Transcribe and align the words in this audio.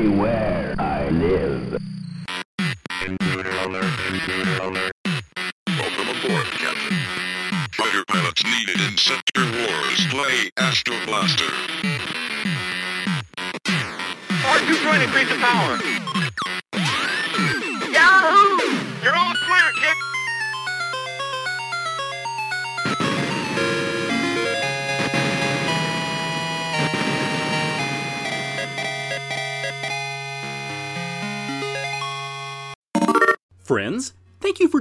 Beware, 0.00 0.74
I 0.78 1.10
live. 1.10 1.89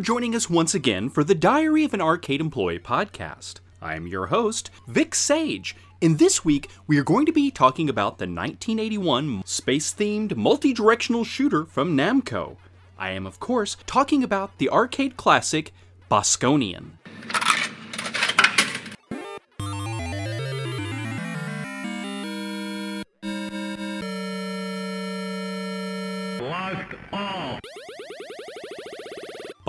Joining 0.09 0.33
us 0.35 0.49
once 0.49 0.73
again 0.73 1.07
for 1.07 1.23
the 1.23 1.35
Diary 1.35 1.83
of 1.83 1.93
an 1.93 2.01
Arcade 2.01 2.41
Employee 2.41 2.79
podcast. 2.79 3.57
I 3.79 3.93
am 3.93 4.07
your 4.07 4.25
host, 4.25 4.71
Vic 4.87 5.13
Sage, 5.13 5.75
and 6.01 6.17
this 6.17 6.43
week 6.43 6.67
we 6.87 6.97
are 6.97 7.03
going 7.03 7.27
to 7.27 7.31
be 7.31 7.51
talking 7.51 7.87
about 7.87 8.17
the 8.17 8.23
1981 8.23 9.43
space 9.45 9.93
themed 9.93 10.35
multi 10.35 10.73
directional 10.73 11.23
shooter 11.23 11.63
from 11.63 11.95
Namco. 11.95 12.57
I 12.97 13.11
am, 13.11 13.27
of 13.27 13.39
course, 13.39 13.77
talking 13.85 14.23
about 14.23 14.57
the 14.57 14.71
arcade 14.71 15.15
classic 15.15 15.75
Bosconian. 16.09 16.98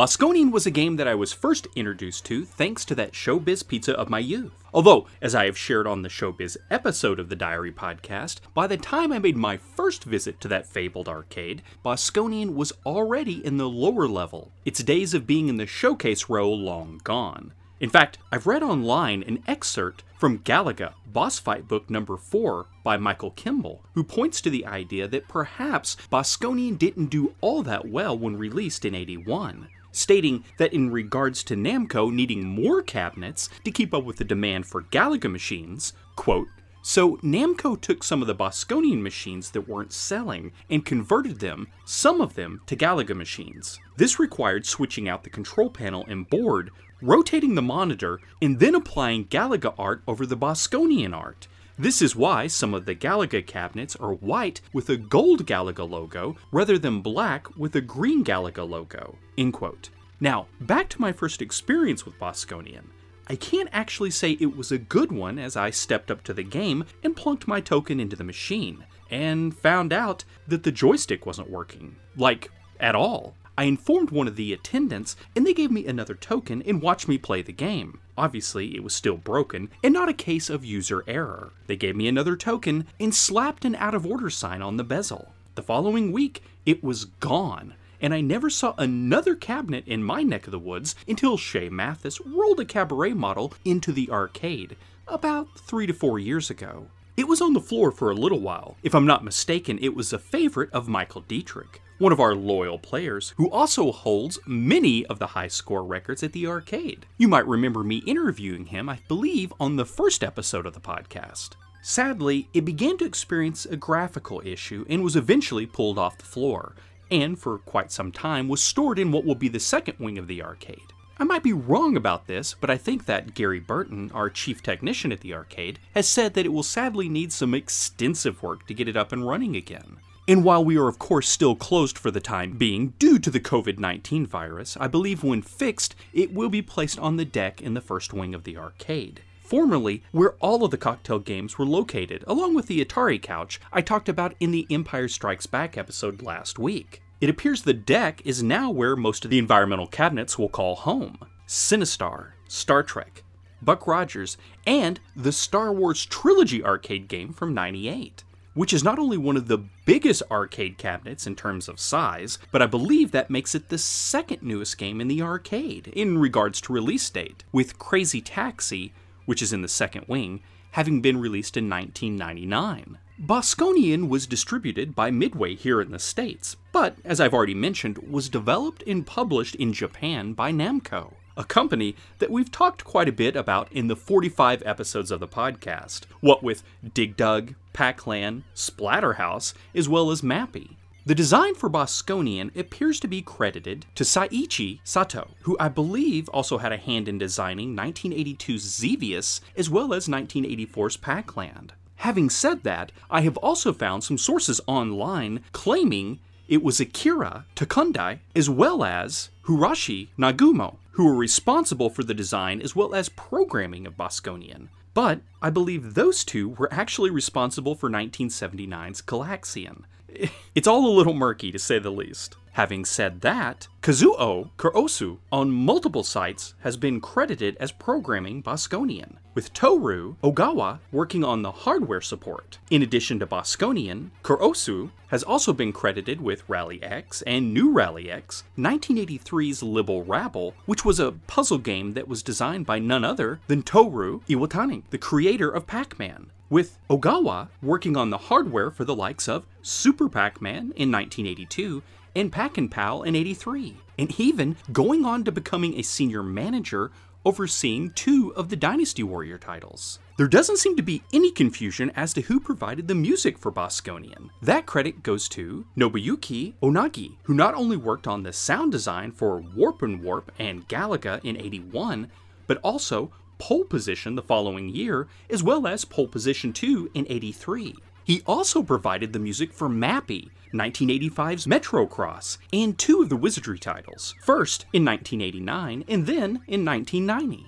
Bosconian 0.00 0.50
was 0.50 0.64
a 0.64 0.70
game 0.70 0.96
that 0.96 1.06
I 1.06 1.14
was 1.14 1.34
first 1.34 1.66
introduced 1.76 2.24
to 2.24 2.46
thanks 2.46 2.86
to 2.86 2.94
that 2.94 3.12
Showbiz 3.12 3.68
pizza 3.68 3.92
of 3.92 4.08
my 4.08 4.18
youth. 4.18 4.64
Although, 4.72 5.06
as 5.20 5.34
I 5.34 5.44
have 5.44 5.58
shared 5.58 5.86
on 5.86 6.00
the 6.00 6.08
Showbiz 6.08 6.56
episode 6.70 7.20
of 7.20 7.28
the 7.28 7.36
Diary 7.36 7.70
podcast, 7.70 8.40
by 8.54 8.66
the 8.66 8.78
time 8.78 9.12
I 9.12 9.18
made 9.18 9.36
my 9.36 9.58
first 9.58 10.04
visit 10.04 10.40
to 10.40 10.48
that 10.48 10.64
fabled 10.64 11.06
arcade, 11.06 11.60
Bosconian 11.84 12.54
was 12.54 12.72
already 12.86 13.44
in 13.44 13.58
the 13.58 13.68
lower 13.68 14.08
level, 14.08 14.52
its 14.64 14.82
days 14.82 15.12
of 15.12 15.26
being 15.26 15.48
in 15.48 15.58
the 15.58 15.66
showcase 15.66 16.30
row 16.30 16.50
long 16.50 17.02
gone. 17.04 17.52
In 17.78 17.90
fact, 17.90 18.16
I've 18.32 18.46
read 18.46 18.62
online 18.62 19.22
an 19.24 19.42
excerpt 19.46 20.02
from 20.16 20.38
Galaga, 20.38 20.94
Boss 21.12 21.38
Fight 21.38 21.68
Book 21.68 21.90
number 21.90 22.16
4 22.16 22.68
by 22.82 22.96
Michael 22.96 23.32
Kimball, 23.32 23.82
who 23.92 24.02
points 24.02 24.40
to 24.40 24.48
the 24.48 24.64
idea 24.64 25.06
that 25.08 25.28
perhaps 25.28 25.98
Bosconian 26.10 26.78
didn't 26.78 27.10
do 27.10 27.34
all 27.42 27.62
that 27.64 27.86
well 27.86 28.16
when 28.18 28.38
released 28.38 28.86
in 28.86 28.94
81 28.94 29.68
stating 29.92 30.44
that 30.58 30.72
in 30.72 30.90
regards 30.90 31.42
to 31.44 31.56
Namco 31.56 32.12
needing 32.12 32.44
more 32.46 32.82
cabinets 32.82 33.48
to 33.64 33.70
keep 33.70 33.94
up 33.94 34.04
with 34.04 34.16
the 34.16 34.24
demand 34.24 34.66
for 34.66 34.82
Galaga 34.82 35.30
machines, 35.30 35.92
quote, 36.16 36.48
so 36.82 37.16
Namco 37.18 37.78
took 37.78 38.02
some 38.02 38.22
of 38.22 38.26
the 38.26 38.34
Bosconian 38.34 39.02
machines 39.02 39.50
that 39.50 39.68
weren't 39.68 39.92
selling 39.92 40.52
and 40.70 40.84
converted 40.84 41.40
them, 41.40 41.68
some 41.84 42.22
of 42.22 42.34
them, 42.34 42.62
to 42.66 42.76
Galaga 42.76 43.14
machines. 43.14 43.78
This 43.96 44.18
required 44.18 44.64
switching 44.64 45.08
out 45.08 45.22
the 45.22 45.30
control 45.30 45.68
panel 45.68 46.06
and 46.08 46.28
board, 46.28 46.70
rotating 47.02 47.54
the 47.54 47.62
monitor, 47.62 48.20
and 48.40 48.58
then 48.58 48.74
applying 48.74 49.26
Galaga 49.26 49.74
art 49.78 50.02
over 50.06 50.24
the 50.24 50.36
Bosconian 50.36 51.14
art. 51.14 51.48
This 51.80 52.02
is 52.02 52.14
why 52.14 52.46
some 52.46 52.74
of 52.74 52.84
the 52.84 52.94
Galaga 52.94 53.46
cabinets 53.46 53.96
are 53.96 54.12
white 54.12 54.60
with 54.74 54.90
a 54.90 54.98
gold 54.98 55.46
Galaga 55.46 55.88
logo 55.88 56.36
rather 56.52 56.76
than 56.76 57.00
black 57.00 57.56
with 57.56 57.74
a 57.74 57.80
green 57.80 58.22
Galaga 58.22 58.68
logo. 58.68 59.16
End 59.38 59.54
quote. 59.54 59.88
Now, 60.20 60.46
back 60.60 60.90
to 60.90 61.00
my 61.00 61.10
first 61.10 61.40
experience 61.40 62.04
with 62.04 62.18
Bosconian. 62.18 62.84
I 63.28 63.36
can't 63.36 63.70
actually 63.72 64.10
say 64.10 64.32
it 64.32 64.54
was 64.54 64.70
a 64.70 64.76
good 64.76 65.10
one 65.10 65.38
as 65.38 65.56
I 65.56 65.70
stepped 65.70 66.10
up 66.10 66.22
to 66.24 66.34
the 66.34 66.42
game 66.42 66.84
and 67.02 67.16
plunked 67.16 67.48
my 67.48 67.62
token 67.62 67.98
into 67.98 68.14
the 68.14 68.24
machine, 68.24 68.84
and 69.10 69.56
found 69.56 69.90
out 69.90 70.24
that 70.48 70.64
the 70.64 70.72
joystick 70.72 71.24
wasn't 71.24 71.48
working. 71.48 71.96
Like, 72.14 72.50
at 72.78 72.94
all. 72.94 73.36
I 73.60 73.64
informed 73.64 74.10
one 74.10 74.26
of 74.26 74.36
the 74.36 74.54
attendants, 74.54 75.16
and 75.36 75.46
they 75.46 75.52
gave 75.52 75.70
me 75.70 75.86
another 75.86 76.14
token 76.14 76.62
and 76.62 76.80
watched 76.80 77.08
me 77.08 77.18
play 77.18 77.42
the 77.42 77.52
game. 77.52 78.00
Obviously, 78.16 78.74
it 78.74 78.82
was 78.82 78.94
still 78.94 79.18
broken, 79.18 79.68
and 79.84 79.92
not 79.92 80.08
a 80.08 80.14
case 80.14 80.48
of 80.48 80.64
user 80.64 81.04
error. 81.06 81.52
They 81.66 81.76
gave 81.76 81.94
me 81.94 82.08
another 82.08 82.36
token 82.36 82.86
and 82.98 83.14
slapped 83.14 83.66
an 83.66 83.74
out 83.74 83.94
of 83.94 84.06
order 84.06 84.30
sign 84.30 84.62
on 84.62 84.78
the 84.78 84.82
bezel. 84.82 85.34
The 85.56 85.62
following 85.62 86.10
week, 86.10 86.42
it 86.64 86.82
was 86.82 87.04
gone, 87.04 87.74
and 88.00 88.14
I 88.14 88.22
never 88.22 88.48
saw 88.48 88.72
another 88.78 89.34
cabinet 89.34 89.86
in 89.86 90.02
my 90.02 90.22
neck 90.22 90.46
of 90.46 90.52
the 90.52 90.58
woods 90.58 90.94
until 91.06 91.36
Shay 91.36 91.68
Mathis 91.68 92.18
rolled 92.22 92.60
a 92.60 92.64
cabaret 92.64 93.12
model 93.12 93.52
into 93.62 93.92
the 93.92 94.08
arcade 94.08 94.74
about 95.06 95.48
three 95.58 95.86
to 95.86 95.92
four 95.92 96.18
years 96.18 96.48
ago. 96.48 96.86
It 97.14 97.28
was 97.28 97.42
on 97.42 97.52
the 97.52 97.60
floor 97.60 97.90
for 97.90 98.10
a 98.10 98.14
little 98.14 98.40
while. 98.40 98.78
If 98.82 98.94
I'm 98.94 99.04
not 99.04 99.22
mistaken, 99.22 99.78
it 99.82 99.94
was 99.94 100.14
a 100.14 100.18
favorite 100.18 100.70
of 100.72 100.88
Michael 100.88 101.20
Dietrich, 101.20 101.82
one 102.00 102.12
of 102.12 102.18
our 102.18 102.34
loyal 102.34 102.78
players 102.78 103.34
who 103.36 103.50
also 103.50 103.92
holds 103.92 104.38
many 104.46 105.04
of 105.06 105.18
the 105.18 105.26
high 105.26 105.48
score 105.48 105.84
records 105.84 106.22
at 106.22 106.32
the 106.32 106.46
arcade. 106.46 107.04
You 107.18 107.28
might 107.28 107.46
remember 107.46 107.84
me 107.84 107.98
interviewing 108.06 108.64
him, 108.64 108.88
I 108.88 109.00
believe, 109.06 109.52
on 109.60 109.76
the 109.76 109.84
first 109.84 110.24
episode 110.24 110.64
of 110.64 110.72
the 110.72 110.80
podcast. 110.80 111.50
Sadly, 111.82 112.48
it 112.54 112.64
began 112.64 112.96
to 112.98 113.04
experience 113.04 113.66
a 113.66 113.76
graphical 113.76 114.40
issue 114.46 114.86
and 114.88 115.04
was 115.04 115.14
eventually 115.14 115.66
pulled 115.66 115.98
off 115.98 116.16
the 116.16 116.24
floor, 116.24 116.74
and 117.10 117.38
for 117.38 117.58
quite 117.58 117.92
some 117.92 118.12
time 118.12 118.48
was 118.48 118.62
stored 118.62 118.98
in 118.98 119.12
what 119.12 119.26
will 119.26 119.34
be 119.34 119.48
the 119.48 119.60
second 119.60 119.98
wing 119.98 120.16
of 120.16 120.26
the 120.26 120.42
arcade. 120.42 120.94
I 121.18 121.24
might 121.24 121.42
be 121.42 121.52
wrong 121.52 121.98
about 121.98 122.26
this, 122.26 122.54
but 122.58 122.70
I 122.70 122.78
think 122.78 123.04
that 123.04 123.34
Gary 123.34 123.60
Burton, 123.60 124.10
our 124.14 124.30
chief 124.30 124.62
technician 124.62 125.12
at 125.12 125.20
the 125.20 125.34
arcade, 125.34 125.78
has 125.94 126.08
said 126.08 126.32
that 126.32 126.46
it 126.46 126.52
will 126.52 126.62
sadly 126.62 127.10
need 127.10 127.30
some 127.30 127.52
extensive 127.52 128.42
work 128.42 128.66
to 128.68 128.74
get 128.74 128.88
it 128.88 128.96
up 128.96 129.12
and 129.12 129.28
running 129.28 129.54
again. 129.54 129.98
And 130.30 130.44
while 130.44 130.64
we 130.64 130.78
are, 130.78 130.86
of 130.86 131.00
course, 131.00 131.28
still 131.28 131.56
closed 131.56 131.98
for 131.98 132.12
the 132.12 132.20
time 132.20 132.52
being 132.52 132.94
due 133.00 133.18
to 133.18 133.30
the 133.30 133.40
COVID 133.40 133.80
19 133.80 134.28
virus, 134.28 134.76
I 134.78 134.86
believe 134.86 135.24
when 135.24 135.42
fixed, 135.42 135.96
it 136.12 136.32
will 136.32 136.48
be 136.48 136.62
placed 136.62 137.00
on 137.00 137.16
the 137.16 137.24
deck 137.24 137.60
in 137.60 137.74
the 137.74 137.80
first 137.80 138.12
wing 138.12 138.32
of 138.32 138.44
the 138.44 138.56
arcade. 138.56 139.22
Formerly, 139.40 140.04
where 140.12 140.34
all 140.34 140.64
of 140.64 140.70
the 140.70 140.78
cocktail 140.78 141.18
games 141.18 141.58
were 141.58 141.66
located, 141.66 142.22
along 142.28 142.54
with 142.54 142.68
the 142.68 142.80
Atari 142.84 143.20
couch 143.20 143.60
I 143.72 143.82
talked 143.82 144.08
about 144.08 144.36
in 144.38 144.52
the 144.52 144.68
Empire 144.70 145.08
Strikes 145.08 145.46
Back 145.46 145.76
episode 145.76 146.22
last 146.22 146.60
week. 146.60 147.02
It 147.20 147.28
appears 147.28 147.62
the 147.62 147.74
deck 147.74 148.22
is 148.24 148.40
now 148.40 148.70
where 148.70 148.94
most 148.94 149.24
of 149.24 149.32
the 149.32 149.38
environmental 149.38 149.88
cabinets 149.88 150.38
will 150.38 150.48
call 150.48 150.76
home. 150.76 151.18
Sinistar, 151.48 152.34
Star 152.46 152.84
Trek, 152.84 153.24
Buck 153.62 153.84
Rogers, 153.88 154.36
and 154.64 155.00
the 155.16 155.32
Star 155.32 155.72
Wars 155.72 156.06
Trilogy 156.06 156.62
arcade 156.62 157.08
game 157.08 157.32
from 157.32 157.52
98, 157.52 158.22
which 158.54 158.72
is 158.72 158.84
not 158.84 158.98
only 158.98 159.16
one 159.16 159.36
of 159.36 159.48
the 159.48 159.64
biggest 159.84 160.22
arcade 160.30 160.76
cabinets 160.78 161.26
in 161.26 161.36
terms 161.36 161.68
of 161.68 161.78
size, 161.78 162.38
but 162.50 162.62
I 162.62 162.66
believe 162.66 163.12
that 163.12 163.30
makes 163.30 163.54
it 163.54 163.68
the 163.68 163.78
second 163.78 164.42
newest 164.42 164.78
game 164.78 165.00
in 165.00 165.08
the 165.08 165.22
arcade 165.22 165.88
in 165.88 166.18
regards 166.18 166.60
to 166.62 166.72
release 166.72 167.08
date, 167.10 167.44
with 167.52 167.78
Crazy 167.78 168.20
Taxi, 168.20 168.92
which 169.26 169.42
is 169.42 169.52
in 169.52 169.62
the 169.62 169.68
second 169.68 170.06
wing, 170.08 170.40
having 170.72 171.00
been 171.00 171.20
released 171.20 171.56
in 171.56 171.68
1999. 171.68 172.98
Bosconian 173.20 174.08
was 174.08 174.26
distributed 174.26 174.94
by 174.94 175.10
Midway 175.10 175.54
here 175.54 175.80
in 175.80 175.90
the 175.90 175.98
States, 175.98 176.56
but, 176.72 176.96
as 177.04 177.20
I've 177.20 177.34
already 177.34 177.54
mentioned, 177.54 177.98
was 177.98 178.30
developed 178.30 178.82
and 178.86 179.06
published 179.06 179.54
in 179.56 179.74
Japan 179.74 180.32
by 180.32 180.52
Namco, 180.52 181.14
a 181.40 181.44
company 181.44 181.96
that 182.18 182.30
we've 182.30 182.52
talked 182.52 182.84
quite 182.84 183.08
a 183.08 183.12
bit 183.12 183.34
about 183.34 183.72
in 183.72 183.86
the 183.86 183.96
45 183.96 184.62
episodes 184.66 185.10
of 185.10 185.20
the 185.20 185.26
podcast, 185.26 186.02
what 186.20 186.42
with 186.42 186.62
Dig 186.92 187.16
Dug, 187.16 187.54
Pac-Land, 187.72 188.42
Splatterhouse, 188.54 189.54
as 189.74 189.88
well 189.88 190.10
as 190.10 190.20
Mappy. 190.20 190.76
The 191.06 191.14
design 191.14 191.54
for 191.54 191.70
Bosconian 191.70 192.54
appears 192.54 193.00
to 193.00 193.08
be 193.08 193.22
credited 193.22 193.86
to 193.94 194.04
Saichi 194.04 194.80
Sato, 194.84 195.30
who 195.44 195.56
I 195.58 195.70
believe 195.70 196.28
also 196.28 196.58
had 196.58 196.72
a 196.72 196.76
hand 196.76 197.08
in 197.08 197.16
designing 197.16 197.74
1982's 197.74 198.62
Xevious 198.62 199.40
as 199.56 199.70
well 199.70 199.94
as 199.94 200.08
1984's 200.08 200.98
Pac-Land. 200.98 201.72
Having 201.96 202.28
said 202.28 202.64
that, 202.64 202.92
I 203.10 203.22
have 203.22 203.38
also 203.38 203.72
found 203.72 204.04
some 204.04 204.18
sources 204.18 204.60
online 204.66 205.42
claiming 205.52 206.18
it 206.48 206.62
was 206.62 206.80
Akira 206.80 207.46
Takundai 207.56 208.18
as 208.36 208.50
well 208.50 208.84
as 208.84 209.30
Hirashi 209.46 210.08
Nagumo 210.18 210.76
who 210.92 211.06
were 211.06 211.14
responsible 211.14 211.90
for 211.90 212.02
the 212.02 212.14
design 212.14 212.60
as 212.60 212.76
well 212.76 212.94
as 212.94 213.08
programming 213.08 213.86
of 213.86 213.96
Bosconian. 213.96 214.68
But 214.92 215.20
I 215.40 215.50
believe 215.50 215.94
those 215.94 216.24
two 216.24 216.50
were 216.50 216.72
actually 216.72 217.10
responsible 217.10 217.74
for 217.74 217.88
1979's 217.88 219.02
Galaxian. 219.02 219.82
It's 220.56 220.66
all 220.66 220.84
a 220.84 220.90
little 220.96 221.14
murky 221.14 221.52
to 221.52 221.58
say 221.58 221.78
the 221.78 221.92
least. 221.92 222.36
Having 222.60 222.84
said 222.84 223.22
that, 223.22 223.68
Kazuo 223.80 224.50
Kurosu 224.58 225.16
on 225.32 225.50
multiple 225.50 226.04
sites 226.04 226.52
has 226.60 226.76
been 226.76 227.00
credited 227.00 227.56
as 227.58 227.72
programming 227.72 228.42
Bosconian, 228.42 229.14
with 229.32 229.54
Toru 229.54 230.16
Ogawa 230.22 230.80
working 230.92 231.24
on 231.24 231.40
the 231.40 231.52
hardware 231.52 232.02
support. 232.02 232.58
In 232.68 232.82
addition 232.82 233.18
to 233.18 233.26
Bosconian, 233.26 234.10
Kurosu 234.22 234.90
has 235.06 235.22
also 235.22 235.54
been 235.54 235.72
credited 235.72 236.20
with 236.20 236.46
Rally 236.50 236.82
X 236.82 237.22
and 237.22 237.54
New 237.54 237.72
Rally 237.72 238.10
X, 238.10 238.44
1983's 238.58 239.62
Libble 239.62 240.04
Rabble, 240.04 240.54
which 240.66 240.84
was 240.84 241.00
a 241.00 241.12
puzzle 241.12 241.56
game 241.56 241.94
that 241.94 242.08
was 242.08 242.22
designed 242.22 242.66
by 242.66 242.78
none 242.78 243.04
other 243.04 243.40
than 243.46 243.62
Toru 243.62 244.20
Iwatani, 244.28 244.82
the 244.90 244.98
creator 244.98 245.48
of 245.48 245.66
Pac 245.66 245.98
Man 245.98 246.30
with 246.50 246.78
Ogawa 246.90 247.48
working 247.62 247.96
on 247.96 248.10
the 248.10 248.18
hardware 248.18 248.72
for 248.72 248.84
the 248.84 248.94
likes 248.94 249.28
of 249.28 249.46
Super 249.62 250.08
Pac 250.08 250.42
Man 250.42 250.72
in 250.74 250.90
1982 250.90 251.80
and 252.14 252.32
Pac 252.32 252.58
and 252.58 252.70
Pal 252.70 253.02
in 253.02 253.14
83, 253.14 253.76
and 253.98 254.20
even 254.20 254.56
going 254.72 255.04
on 255.04 255.24
to 255.24 255.32
becoming 255.32 255.74
a 255.74 255.82
senior 255.82 256.22
manager 256.22 256.90
overseeing 257.24 257.90
two 257.90 258.32
of 258.34 258.48
the 258.48 258.56
Dynasty 258.56 259.02
Warrior 259.02 259.38
titles. 259.38 259.98
There 260.16 260.28
doesn't 260.28 260.58
seem 260.58 260.76
to 260.76 260.82
be 260.82 261.02
any 261.12 261.30
confusion 261.30 261.90
as 261.94 262.12
to 262.14 262.22
who 262.22 262.40
provided 262.40 262.88
the 262.88 262.94
music 262.94 263.38
for 263.38 263.52
Bosconian. 263.52 264.30
That 264.42 264.66
credit 264.66 265.02
goes 265.02 265.28
to 265.30 265.66
Nobuyuki 265.76 266.54
Ohnogi, 266.62 267.16
who 267.24 267.34
not 267.34 267.54
only 267.54 267.76
worked 267.76 268.06
on 268.06 268.22
the 268.22 268.32
sound 268.32 268.72
design 268.72 269.12
for 269.12 269.42
Warp 269.54 269.82
and 269.82 270.02
Warp 270.02 270.32
and 270.38 270.68
Galaga 270.68 271.22
in 271.24 271.36
81, 271.36 272.10
but 272.46 272.58
also 272.58 273.12
pole 273.38 273.64
position 273.64 274.14
the 274.14 274.22
following 274.22 274.68
year, 274.68 275.08
as 275.30 275.42
well 275.42 275.66
as 275.66 275.84
pole 275.84 276.08
position 276.08 276.52
2 276.52 276.90
in 276.94 277.06
83. 277.08 277.76
He 278.04 278.22
also 278.26 278.62
provided 278.62 279.12
the 279.12 279.18
music 279.18 279.52
for 279.52 279.68
Mappy, 279.68 280.30
1985's 280.52 281.46
Metrocross, 281.46 282.38
and 282.52 282.78
two 282.78 283.02
of 283.02 283.08
the 283.08 283.16
Wizardry 283.16 283.58
titles, 283.58 284.14
first 284.22 284.66
in 284.72 284.84
1989 284.84 285.84
and 285.88 286.06
then 286.06 286.42
in 286.46 286.64
1990. 286.64 287.46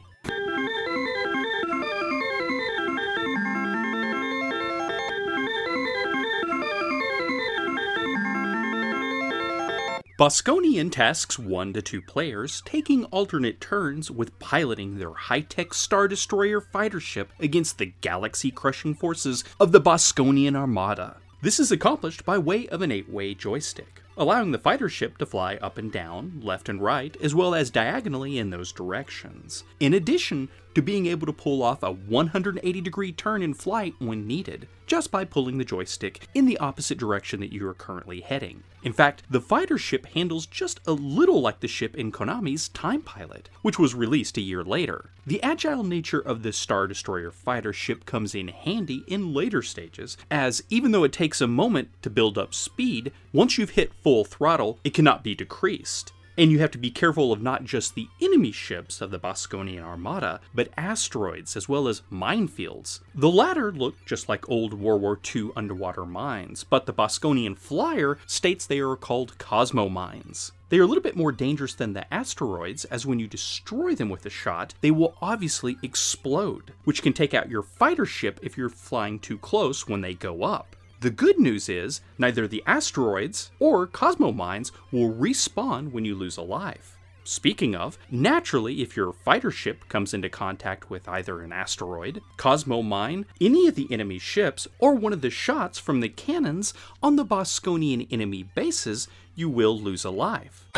Bosconian 10.23 10.93
tasks 10.93 11.37
one 11.37 11.73
to 11.73 11.83
two 11.83 12.01
players, 12.01 12.63
taking 12.65 13.07
alternate 13.07 13.61
turns 13.61 14.09
with 14.09 14.39
piloting 14.39 14.99
their 14.99 15.15
high 15.15 15.41
tech 15.41 15.75
Star 15.75 16.07
Destroyer 16.07 16.61
fighter 16.61 17.01
ship 17.01 17.33
against 17.41 17.79
the 17.79 17.87
galaxy 18.03 18.53
crushing 18.53 18.95
forces 18.95 19.43
of 19.59 19.73
the 19.73 19.81
Bosconian 19.81 20.55
Armada. 20.55 21.17
This 21.43 21.59
is 21.59 21.73
accomplished 21.73 22.25
by 22.25 22.39
way 22.39 22.69
of 22.69 22.83
an 22.83 22.93
eight 22.93 23.11
way 23.11 23.35
joystick, 23.35 24.01
allowing 24.17 24.53
the 24.53 24.61
fighter 24.61 24.89
ship 24.89 25.19
to 25.19 25.27
fly 25.27 25.57
up 25.57 25.77
and 25.77 25.91
down, 25.91 26.41
left 26.41 26.69
and 26.69 26.81
right, 26.81 27.17
as 27.21 27.35
well 27.35 27.53
as 27.53 27.69
diagonally 27.69 28.39
in 28.39 28.51
those 28.51 28.71
directions. 28.71 29.65
In 29.81 29.93
addition 29.93 30.51
to 30.75 30.83
being 30.83 31.07
able 31.07 31.27
to 31.27 31.33
pull 31.33 31.63
off 31.63 31.83
a 31.83 31.93
180 31.93 32.81
degree 32.81 33.13
turn 33.13 33.43
in 33.43 33.55
flight 33.55 33.95
when 33.99 34.27
needed, 34.27 34.69
just 34.87 35.11
by 35.11 35.25
pulling 35.25 35.59
the 35.59 35.65
joystick 35.65 36.29
in 36.35 36.47
the 36.47 36.59
opposite 36.59 36.99
direction 36.99 37.41
that 37.41 37.53
you 37.53 37.67
are 37.67 37.75
currently 37.75 38.21
heading. 38.21 38.63
In 38.83 38.93
fact, 38.93 39.23
the 39.31 39.41
fighter 39.41 39.79
ship 39.79 40.07
handles 40.07 40.45
just 40.47 40.81
a 40.87 40.93
little 40.93 41.41
like 41.41 41.61
the 41.61 41.69
ship 41.69 41.95
in 41.95 42.11
Konami's 42.11 42.69
Time 42.69 43.01
Pilot, 43.01 43.49
which 43.63 43.79
was 43.79 43.95
released 43.95 44.37
a 44.37 44.41
year 44.41 44.65
later. 44.65 45.11
The 45.25 45.43
agile 45.43 45.85
nature 45.85 46.19
of 46.19 46.43
this 46.43 46.57
Star 46.57 46.89
Destroyer 46.89 47.31
fighter 47.31 47.73
ship 47.73 48.05
comes 48.05 48.35
in 48.35 48.49
handy 48.49 49.05
in 49.07 49.33
later 49.33 49.63
stages, 49.63 50.17
as 50.31 50.65
even 50.69 50.91
though 50.91 51.05
it 51.05 51.13
takes 51.13 51.41
a 51.41 51.47
moment 51.47 51.91
to 52.03 52.11
build 52.11 52.37
up 52.37 52.55
speed, 52.55 53.13
once 53.33 53.57
you've 53.57 53.71
hit 53.71 53.95
full 53.95 54.25
throttle, 54.25 54.81
it 54.83 54.95
cannot 54.95 55.23
be 55.23 55.35
decreased. 55.35 56.13
And 56.39 56.51
you 56.51 56.61
have 56.61 56.71
to 56.71 56.79
be 56.79 56.91
careful 56.91 57.31
of 57.31 57.43
not 57.43 57.65
just 57.65 57.95
the 57.95 58.09
enemy 58.21 58.53
ships 58.53 59.03
of 59.03 59.11
the 59.11 59.19
Bosconian 59.19 59.83
Armada, 59.83 60.41
but 60.55 60.73
asteroids 60.79 61.57
as 61.57 61.69
well 61.69 61.89
as 61.89 62.03
minefields. 62.11 63.01
The 63.15 63.29
latter 63.29 63.71
look 63.71 64.03
just 64.07 64.31
like 64.31 64.49
old 64.49 64.73
World 64.73 65.03
War 65.03 65.21
II 65.35 65.51
underwater 65.55 66.07
mines, 66.07 66.65
but 66.65 66.87
the 66.87 66.93
Bosconian 66.95 67.55
Flyer 67.59 68.17
states 68.27 68.65
they 68.65 68.79
are 68.79 68.97
called 68.97 69.37
Cosmo 69.37 69.91
mines. 69.91 70.53
They 70.71 70.79
are 70.79 70.85
a 70.85 70.87
little 70.87 71.03
bit 71.03 71.17
more 71.17 71.33
dangerous 71.33 71.75
than 71.75 71.93
the 71.93 72.13
asteroids, 72.13 72.87
as 72.87 73.05
when 73.05 73.19
you 73.19 73.27
destroy 73.27 73.95
them 73.95 74.09
with 74.09 74.25
a 74.25 74.31
shot, 74.31 74.73
they 74.81 74.91
will 74.91 75.15
obviously 75.21 75.77
explode, 75.83 76.73
which 76.85 77.03
can 77.03 77.13
take 77.13 77.35
out 77.35 77.51
your 77.51 77.63
fighter 77.63 78.07
ship 78.07 78.41
if 78.43 78.57
you're 78.57 78.71
flying 78.71 79.19
too 79.19 79.37
close 79.37 79.87
when 79.87 80.01
they 80.01 80.15
go 80.15 80.45
up. 80.45 80.77
The 81.03 81.11
good 81.11 81.41
news 81.41 81.69
is, 81.69 82.01
neither 82.17 82.47
the 82.47 82.63
asteroids 82.65 83.51
or 83.59 83.89
Cosmo 83.89 84.31
mines 84.31 84.71
will 84.93 85.13
respawn 85.13 85.91
when 85.91 86.05
you 86.05 86.15
lose 86.15 86.37
a 86.37 86.43
life. 86.43 86.97
Speaking 87.25 87.75
of, 87.75 87.99
naturally, 88.09 88.83
if 88.83 88.97
your 88.97 89.13
fighter 89.13 89.51
ship 89.51 89.89
comes 89.89 90.15
into 90.15 90.29
contact 90.29 90.91
with 90.91 91.09
either 91.09 91.41
an 91.41 91.53
asteroid, 91.53 92.23
Cosmo 92.37 92.83
mine, 92.83 93.27
any 93.41 93.67
of 93.67 93.75
the 93.75 93.89
enemy 93.91 94.21
ships, 94.21 94.69
or 94.79 94.95
one 94.95 95.13
of 95.13 95.23
the 95.23 95.31
shots 95.31 95.77
from 95.77 95.99
the 95.99 96.09
cannons 96.09 96.73
on 97.03 97.17
the 97.17 97.27
Bosconian 97.27 98.07
enemy 98.13 98.45
bases, 98.45 99.09
you 99.35 99.49
will 99.49 99.77
lose 99.77 100.05
a 100.05 100.11
life. 100.11 100.69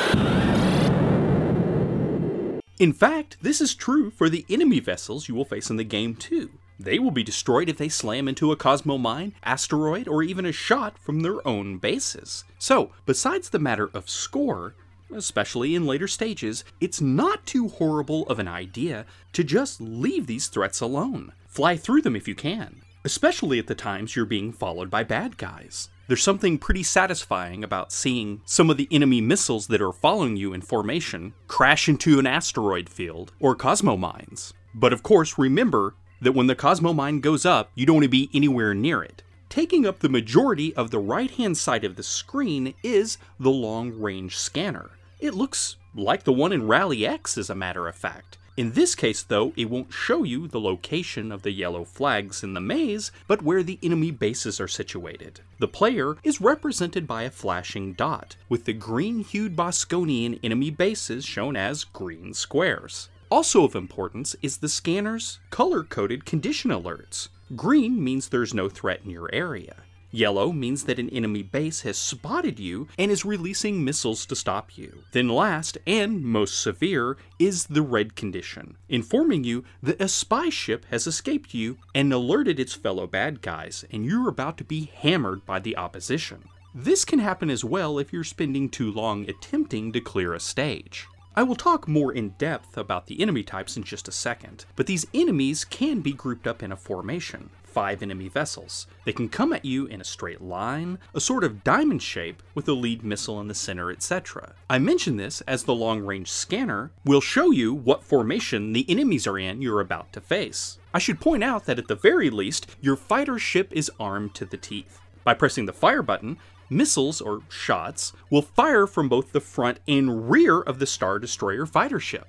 In 2.79 2.95
fact, 2.95 3.37
this 3.43 3.61
is 3.61 3.75
true 3.75 4.11
for 4.11 4.31
the 4.31 4.47
enemy 4.49 4.81
vessels 4.81 5.29
you 5.29 5.35
will 5.35 5.45
face 5.45 5.69
in 5.69 5.77
the 5.77 5.85
game 5.85 6.15
too. 6.15 6.51
They 6.79 6.99
will 6.99 7.11
be 7.11 7.23
destroyed 7.23 7.69
if 7.69 7.79
they 7.79 7.89
slam 7.89 8.27
into 8.27 8.51
a 8.51 8.57
Cosmo 8.57 8.99
mine, 8.99 9.35
asteroid, 9.45 10.09
or 10.09 10.23
even 10.23 10.45
a 10.45 10.53
shot 10.53 10.99
from 10.99 11.21
their 11.21 11.47
own 11.47 11.79
bases. 11.79 12.45
So, 12.59 12.91
besides 13.07 13.51
the 13.51 13.59
matter 13.59 13.91
of 13.95 14.11
score, 14.11 14.75
especially 15.13 15.75
in 15.75 15.87
later 15.87 16.09
stages, 16.09 16.65
it's 16.81 17.01
not 17.01 17.47
too 17.47 17.69
horrible 17.69 18.25
of 18.25 18.39
an 18.39 18.49
idea 18.49 19.07
to 19.33 19.45
just 19.45 19.81
leave 19.81 20.27
these 20.27 20.49
threats 20.49 20.81
alone. 20.81 21.33
Fly 21.47 21.77
through 21.77 22.03
them 22.03 22.17
if 22.17 22.27
you 22.27 22.35
can, 22.35 22.83
especially 23.05 23.59
at 23.59 23.69
the 23.69 23.75
times 23.75 24.17
you're 24.17 24.25
being 24.25 24.53
followed 24.53 24.91
by 24.91 25.05
bad 25.05 25.37
guys. 25.37 25.91
There's 26.07 26.23
something 26.23 26.59
pretty 26.59 26.83
satisfying 26.83 27.65
about 27.65 27.93
seeing 27.93 28.43
some 28.45 28.69
of 28.69 28.77
the 28.77 28.89
enemy 28.91 29.21
missiles 29.23 29.69
that 29.69 29.81
are 29.81 29.93
following 29.93 30.37
you 30.37 30.53
in 30.53 30.61
formation 30.61 31.33
crash 31.47 31.89
into 31.89 32.19
an 32.19 32.27
asteroid 32.27 32.91
field 32.91 33.33
or 33.41 33.55
Cosmo 33.55 33.97
mines. 33.97 34.53
But 34.75 34.93
of 34.93 35.03
course, 35.03 35.39
remember 35.39 35.95
that 36.25 36.33
when 36.33 36.47
the 36.47 36.57
Cosmo 36.57 36.93
mine 36.93 37.21
goes 37.21 37.47
up, 37.47 37.71
you 37.75 37.87
don't 37.87 37.97
want 37.97 38.05
to 38.05 38.09
be 38.09 38.31
anywhere 38.35 38.75
near 38.75 39.03
it. 39.03 39.23
Taking 39.49 39.87
up 39.87 40.01
the 40.01 40.09
majority 40.09 40.75
of 40.75 40.91
the 40.91 40.99
right 40.99 41.31
hand 41.31 41.57
side 41.57 41.85
of 41.85 41.97
the 41.97 42.03
screen 42.03 42.75
is 42.83 43.19
the 43.39 43.51
long 43.51 43.93
range 44.01 44.37
scanner. 44.37 44.91
It 45.21 45.35
looks 45.35 45.77
like 45.95 46.25
the 46.25 46.33
one 46.33 46.53
in 46.53 46.67
Rally 46.67 47.07
X, 47.07 47.39
as 47.39 47.49
a 47.49 47.55
matter 47.55 47.87
of 47.87 47.95
fact. 47.95 48.37
In 48.57 48.73
this 48.73 48.95
case, 48.95 49.23
though, 49.23 49.53
it 49.57 49.69
won't 49.69 49.93
show 49.93 50.23
you 50.23 50.47
the 50.47 50.61
location 50.61 51.33
of 51.33 51.43
the 51.43 51.51
yellow 51.51 51.85
flags 51.85 52.45
in 52.45 52.55
the 52.55 52.61
maze, 52.61 53.11
but 53.27 53.43
where 53.43 53.65
the 53.65 53.81
enemy 53.83 54.13
bases 54.13 54.61
are 54.61 54.69
situated. 54.69 55.41
The 55.59 55.67
player 55.67 56.17
is 56.23 56.41
represented 56.41 57.07
by 57.07 57.25
a 57.25 57.31
flashing 57.31 57.95
dot, 57.95 58.37
with 58.49 58.65
the 58.65 58.73
green 58.73 59.21
hued 59.25 59.57
Bosconian 59.57 60.39
enemy 60.45 60.71
bases 60.71 61.25
shown 61.25 61.57
as 61.57 61.83
green 61.83 62.33
squares. 62.33 63.09
Also 63.31 63.65
of 63.65 63.75
importance 63.75 64.37
is 64.43 64.59
the 64.59 64.69
scanner's 64.69 65.41
color 65.51 65.83
coded 65.83 66.25
condition 66.25 66.71
alerts. 66.71 67.29
Green 67.57 68.03
means 68.03 68.29
there's 68.29 68.55
no 68.55 68.69
threat 68.69 69.01
in 69.05 69.11
your 69.11 69.29
area. 69.33 69.77
Yellow 70.15 70.53
means 70.53 70.85
that 70.85 71.01
an 71.01 71.11
enemy 71.11 71.43
base 71.43 71.81
has 71.81 71.99
spotted 71.99 72.61
you 72.61 72.87
and 72.97 73.11
is 73.11 73.25
releasing 73.25 73.85
missiles 73.85 74.25
to 74.27 74.37
stop 74.37 74.79
you. 74.79 75.03
Then, 75.11 75.29
last 75.29 75.77
and 75.89 76.23
most 76.23 76.61
severe 76.61 77.17
is 77.41 77.67
the 77.67 77.83
red 77.83 78.15
condition, 78.15 78.77
informing 78.89 79.43
you 79.43 79.65
that 79.83 80.01
a 80.01 80.07
spy 80.07 80.51
ship 80.51 80.87
has 80.91 81.09
escaped 81.09 81.53
you 81.53 81.79
and 81.97 82.13
alerted 82.13 82.61
its 82.61 82.75
fellow 82.75 83.09
bad 83.09 83.43
guys, 83.43 83.85
and 83.91 84.07
you're 84.07 84.29
about 84.29 84.57
to 84.59 84.65
be 84.65 84.93
hammered 84.95 85.45
by 85.45 85.59
the 85.59 85.77
opposition. 85.77 86.45
This 86.73 87.05
can 87.05 87.19
happen 87.19 87.51
as 87.51 87.65
well 87.65 87.99
if 87.99 88.13
you're 88.13 88.23
spending 88.23 88.69
too 88.69 88.93
long 88.93 89.29
attempting 89.29 89.93
to 89.93 90.01
clear 90.01 90.33
a 90.33 90.39
stage. 90.39 91.09
I 91.37 91.43
will 91.43 91.57
talk 91.57 91.89
more 91.89 92.13
in 92.13 92.31
depth 92.31 92.77
about 92.77 93.07
the 93.07 93.21
enemy 93.21 93.43
types 93.43 93.77
in 93.77 93.83
just 93.83 94.07
a 94.07 94.13
second, 94.13 94.67
but 94.77 94.87
these 94.87 95.07
enemies 95.13 95.65
can 95.65 96.01
be 96.01 96.13
grouped 96.13 96.47
up 96.47 96.63
in 96.63 96.71
a 96.71 96.77
formation 96.77 97.51
five 97.65 98.05
enemy 98.05 98.29
vessels. 98.29 98.87
They 99.05 99.13
can 99.13 99.29
come 99.29 99.53
at 99.53 99.65
you 99.65 99.87
in 99.87 100.01
a 100.01 100.05
straight 100.05 100.41
line, 100.41 101.01
a 101.13 101.19
sort 101.19 101.43
of 101.43 101.65
diamond 101.65 102.03
shape 102.03 102.41
with 102.55 102.69
a 102.69 102.73
lead 102.73 103.03
missile 103.03 103.41
in 103.41 103.49
the 103.49 103.55
center, 103.55 103.91
etc. 103.91 104.55
I 104.71 104.79
mention 104.79 105.17
this 105.17 105.41
as 105.41 105.65
the 105.65 105.75
long 105.75 106.03
range 106.03 106.31
scanner 106.31 106.93
will 107.05 107.21
show 107.21 107.51
you 107.51 107.75
what 107.75 108.05
formation 108.05 108.75
the 108.75 108.89
enemies 108.89 109.27
are 109.27 109.37
in 109.37 109.61
you're 109.61 109.81
about 109.81 110.13
to 110.13 110.21
face. 110.21 110.79
I 110.95 111.01
should 111.01 111.21
point 111.21 111.43
out 111.43 111.65
that 111.65 111.81
at 111.81 111.89
the 111.89 111.97
very 111.97 112.31
least, 112.31 112.69
your 112.81 112.95
fighter 112.95 113.41
ship 113.41 113.73
is 113.73 113.91
armed 113.99 114.35
to 114.37 114.45
the 114.45 114.57
teeth. 114.57 115.01
By 115.25 115.35
pressing 115.35 115.67
the 115.67 115.73
fire 115.73 116.03
button, 116.03 116.39
missiles 116.69 117.21
or 117.21 117.43
shots 117.49 118.13
will 118.31 118.43
fire 118.43 118.87
from 118.87 119.09
both 119.09 119.33
the 119.33 119.41
front 119.41 119.79
and 119.87 120.31
rear 120.31 120.61
of 120.61 120.79
the 120.79 120.87
Star 120.87 121.19
Destroyer 121.19 121.67
fighter 121.67 122.01
ship. 122.01 122.27